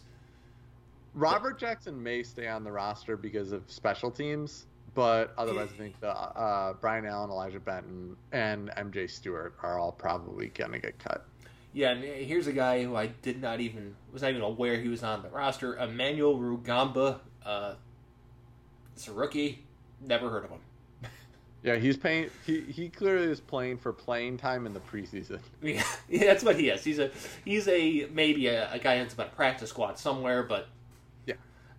[1.15, 6.01] Robert Jackson may stay on the roster because of special teams but otherwise, I think
[6.01, 10.99] the uh, Brian Allen, Elijah Benton, and MJ Stewart are all probably going to get
[10.99, 11.27] cut.
[11.73, 14.89] Yeah, and here's a guy who I did not even was not even aware he
[14.89, 15.77] was on the roster.
[15.77, 17.21] Emmanuel Rugamba.
[17.45, 17.75] Uh,
[18.97, 19.65] it's a rookie.
[20.05, 20.61] Never heard of him.
[21.63, 22.31] Yeah, he's paying.
[22.47, 25.41] He, he clearly is playing for playing time in the preseason.
[25.63, 26.83] Yeah, yeah that's what he is.
[26.83, 27.11] He's a
[27.45, 30.69] he's a maybe a, a guy ends up a practice squad somewhere, but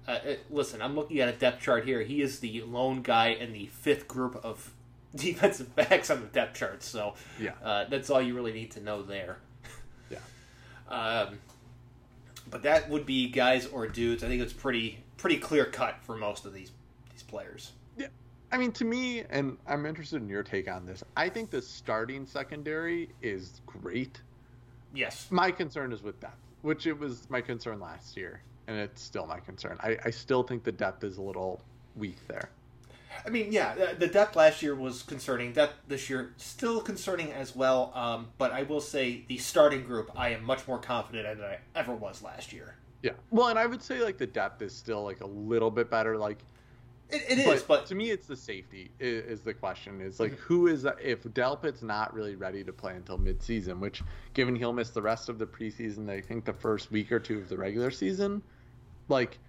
[0.08, 2.02] uh, uh, listen, I'm looking at a depth chart here.
[2.02, 4.72] He is the lone guy in the fifth group of
[5.16, 6.84] defensive backs on the depth chart.
[6.84, 9.38] So yeah, uh, that's all you really need to know there.
[10.10, 10.18] Yeah.
[10.90, 11.40] um,
[12.50, 14.24] but that would be guys or dudes.
[14.24, 16.72] I think it's pretty pretty clear cut for most of these
[17.12, 17.74] these players.
[17.98, 18.08] Yeah.
[18.52, 21.04] I mean, to me, and I'm interested in your take on this.
[21.16, 24.20] I think the starting secondary is great.
[24.94, 25.28] Yes.
[25.30, 29.26] My concern is with depth, which it was my concern last year and it's still
[29.26, 29.78] my concern.
[29.82, 31.62] I, I still think the depth is a little
[31.96, 32.50] weak there.
[33.26, 35.52] I mean, yeah, the depth last year was concerning.
[35.54, 37.92] Depth this year still concerning as well.
[37.94, 41.48] Um, but I will say the starting group, I am much more confident in than
[41.48, 42.76] I ever was last year.
[43.04, 43.12] Yeah.
[43.30, 46.18] Well, and I would say like the depth is still like a little bit better.
[46.18, 46.40] Like
[47.12, 50.02] it, it is, but, to me, it's the safety is, is the question.
[50.02, 50.44] Is like mm-hmm.
[50.44, 54.04] who is if Delpit's not really ready to play until midseason, which
[54.34, 57.40] given he'll miss the rest of the preseason, I think the first week or two
[57.40, 58.42] of the regular season,
[59.10, 59.40] like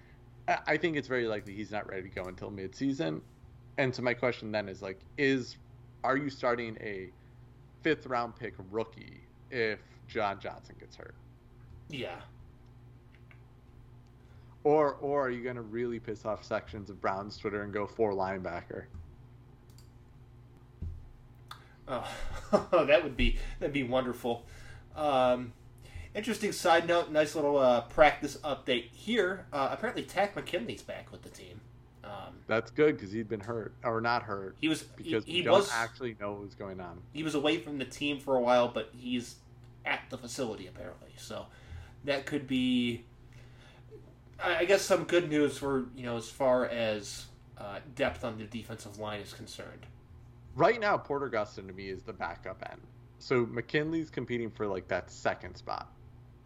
[0.49, 3.21] I think it's very likely he's not ready to go until midseason.
[3.79, 5.57] And so my question then is like, is
[6.05, 7.11] are you starting a
[7.83, 11.15] fifth round pick rookie if John Johnson gets hurt?
[11.89, 12.17] Yeah,
[14.65, 17.87] or or are you going to really piss off sections of Brown's Twitter and go
[17.87, 18.85] for linebacker?
[21.89, 22.09] Oh,
[22.87, 24.45] that would be that'd be wonderful.
[24.95, 25.53] Um,
[26.15, 29.47] interesting side note, nice little uh, practice update here.
[29.53, 31.61] Uh, apparently, Takk McKinley's back with the team.
[32.05, 34.57] Um, That's good because he'd been hurt or not hurt.
[34.61, 37.01] He was because he, he we was, don't actually know what was going on.
[37.13, 39.37] He was away from the team for a while, but he's
[39.85, 41.11] at the facility apparently.
[41.17, 41.47] So
[42.05, 43.05] that could be
[44.45, 47.27] I guess some good news for you know as far as
[47.59, 49.87] uh, depth on the defensive line is concerned.
[50.55, 52.81] Right now, Porter Gustin to me is the backup end.
[53.19, 55.91] So McKinley's competing for like that second spot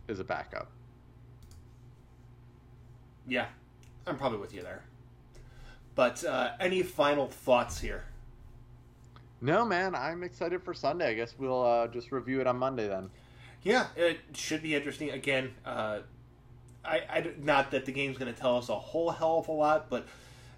[0.09, 0.71] as a backup.
[3.27, 3.47] Yeah,
[4.07, 4.85] I'm probably with you there.
[5.95, 8.05] But uh, any final thoughts here?
[9.41, 9.95] No, man.
[9.95, 11.11] I'm excited for Sunday.
[11.11, 13.11] I guess we'll uh, just review it on Monday then.
[13.63, 15.11] Yeah, it should be interesting.
[15.11, 16.01] Again, uh,
[16.87, 19.53] I, I not that the game's going to tell us a whole hell of a
[19.53, 20.07] lot, but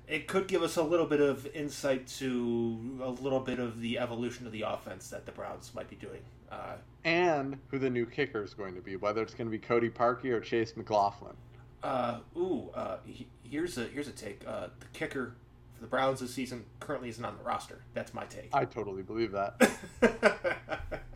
[0.06, 3.98] it could give us a little bit of insight to a little bit of the
[3.98, 6.20] evolution of the offense that the Browns might be doing.
[6.50, 9.58] Uh, and who the new kicker is going to be, whether it's going to be
[9.58, 11.34] Cody Parkey or Chase McLaughlin.
[11.82, 12.96] Uh, ooh, uh,
[13.44, 14.42] here's a here's a take.
[14.46, 15.34] Uh, the kicker
[15.74, 17.80] for the Browns this season currently isn't on the roster.
[17.94, 18.48] That's my take.
[18.52, 19.70] I totally believe that.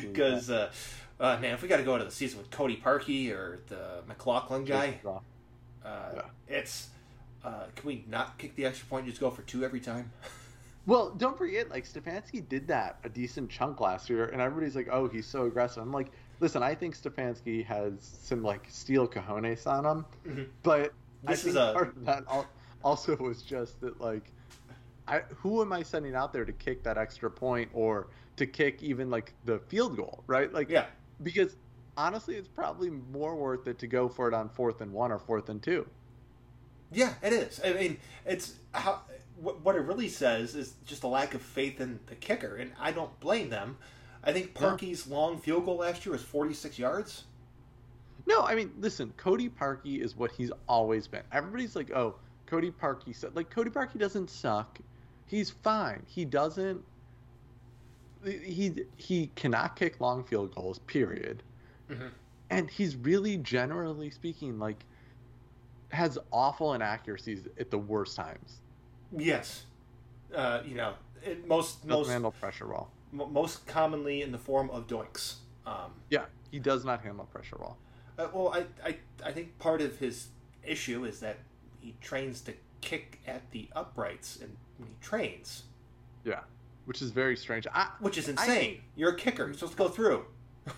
[0.00, 0.50] Because
[1.20, 4.02] uh, man, if we got to go to the season with Cody Parkey or the
[4.08, 6.22] McLaughlin guy, uh, yeah.
[6.48, 6.88] it's
[7.44, 10.10] uh, can we not kick the extra point and just go for two every time?
[10.86, 14.88] well, don't forget, like Stefanski did that a decent chunk last year, and everybody's like,
[14.90, 16.10] "Oh, he's so aggressive." I'm like,
[16.40, 20.42] listen, I think Stefanski has some like steel cojones on him, mm-hmm.
[20.62, 20.94] but
[21.24, 21.72] this I think a...
[21.74, 22.24] part of that
[22.82, 24.32] also was just that like,
[25.06, 28.82] I who am I sending out there to kick that extra point or to kick
[28.82, 30.50] even like the field goal, right?
[30.50, 30.86] Like, yeah
[31.22, 31.56] because
[31.96, 35.18] honestly, it's probably more worth it to go for it on fourth and one or
[35.18, 35.86] fourth and two.
[36.92, 37.60] Yeah, it is.
[37.64, 39.00] I mean, it's how
[39.40, 42.92] what it really says is just a lack of faith in the kicker, and I
[42.92, 43.78] don't blame them.
[44.22, 45.14] I think Parkey's yeah.
[45.14, 47.24] long field goal last year was 46 yards.
[48.26, 51.22] No, I mean, listen, Cody Parkey is what he's always been.
[51.32, 52.16] Everybody's like, "Oh,
[52.46, 54.78] Cody Parkey said like Cody Parkey doesn't suck.
[55.26, 56.02] He's fine.
[56.06, 56.82] He doesn't
[58.24, 60.78] he he cannot kick long field goals.
[60.80, 61.42] Period.
[61.90, 62.08] Mm-hmm.
[62.50, 64.84] And he's really, generally speaking, like
[65.90, 68.60] has awful inaccuracies at the worst times.
[69.16, 69.64] Yes,
[70.34, 70.94] uh, you know,
[71.24, 72.90] it, most Doesn't most handle pressure well.
[73.12, 75.36] M- most commonly in the form of doinks.
[75.66, 77.76] Um, yeah, he does not handle pressure well.
[78.18, 80.28] Uh, well, I, I I think part of his
[80.64, 81.38] issue is that
[81.80, 85.64] he trains to kick at the uprights and when he trains.
[86.24, 86.40] Yeah
[86.90, 87.68] which is very strange.
[87.72, 88.80] I, which is insane.
[88.80, 89.44] I, You're a kicker.
[89.44, 90.24] You're supposed to go through.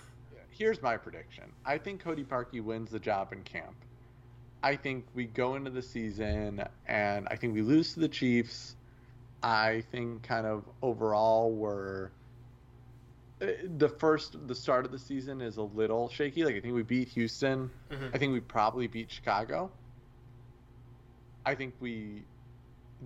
[0.50, 1.44] here's my prediction.
[1.64, 3.74] I think Cody Parkey wins the job in camp.
[4.62, 8.76] I think we go into the season and I think we lose to the Chiefs.
[9.42, 12.10] I think kind of overall we're
[13.40, 13.46] uh,
[13.78, 16.44] the first the start of the season is a little shaky.
[16.44, 17.70] Like I think we beat Houston.
[17.90, 18.08] Mm-hmm.
[18.12, 19.70] I think we probably beat Chicago.
[21.46, 22.24] I think we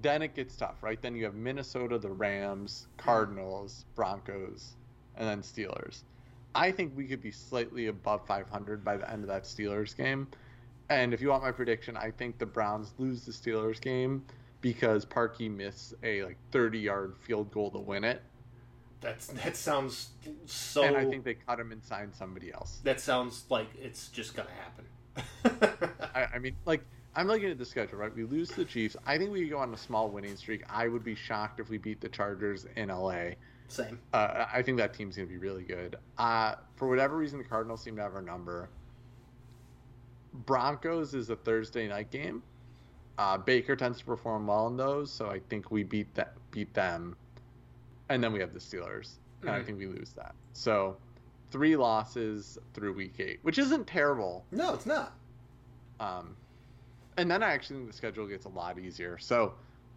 [0.02, 1.00] then it gets tough, right?
[1.00, 4.74] Then you have Minnesota, the Rams, Cardinals, Broncos,
[5.16, 6.02] and then Steelers.
[6.54, 10.28] I think we could be slightly above 500 by the end of that Steelers game.
[10.88, 14.24] And if you want my prediction, I think the Browns lose the Steelers game
[14.60, 18.22] because Parkey missed a like 30 yard field goal to win it.
[19.00, 20.10] That's that sounds
[20.46, 20.82] so.
[20.82, 22.80] And I think they cut him and signed somebody else.
[22.84, 25.88] That sounds like it's just gonna happen.
[26.14, 26.82] I, I mean, like
[27.16, 28.14] I'm looking at the schedule, right?
[28.14, 28.94] We lose to the Chiefs.
[29.06, 30.62] I think we go on a small winning streak.
[30.68, 33.30] I would be shocked if we beat the Chargers in LA.
[33.68, 33.98] Same.
[34.12, 35.96] Uh, I think that team's going to be really good.
[36.18, 38.68] Uh, for whatever reason, the Cardinals seem to have our number.
[40.44, 42.42] Broncos is a Thursday night game.
[43.18, 46.72] Uh, Baker tends to perform well in those, so I think we beat that beat
[46.74, 47.16] them.
[48.10, 49.60] And then we have the Steelers, and mm-hmm.
[49.60, 50.34] I think we lose that.
[50.52, 50.98] So
[51.50, 54.44] three losses through week eight, which isn't terrible.
[54.52, 55.14] No, it's not.
[55.98, 56.36] Um,
[57.16, 59.18] and then I actually think the schedule gets a lot easier.
[59.18, 59.54] So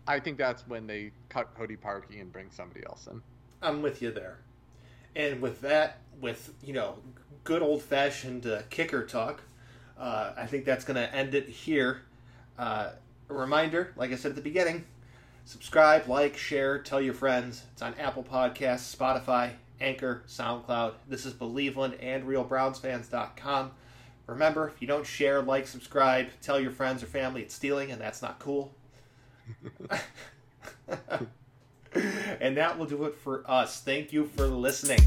[0.07, 3.22] I think that's when they cut Cody Parkey and bring somebody else in.
[3.61, 4.39] I'm with you there.
[5.15, 6.95] And with that, with you know,
[7.43, 9.41] good old fashioned uh, kicker talk,
[9.97, 12.03] uh, I think that's going to end it here.
[12.57, 12.91] Uh,
[13.30, 14.86] a reminder, like I said at the beginning,
[15.45, 17.63] subscribe, like, share, tell your friends.
[17.74, 19.51] It's on Apple Podcasts, Spotify,
[19.82, 20.93] Anchor, SoundCloud.
[21.07, 23.72] This is Believeland and RealBrownsFans.com.
[24.30, 28.00] Remember, if you don't share, like, subscribe, tell your friends or family it's stealing, and
[28.00, 28.72] that's not cool.
[32.40, 33.82] and that will do it for us.
[33.82, 35.00] Thank you for listening.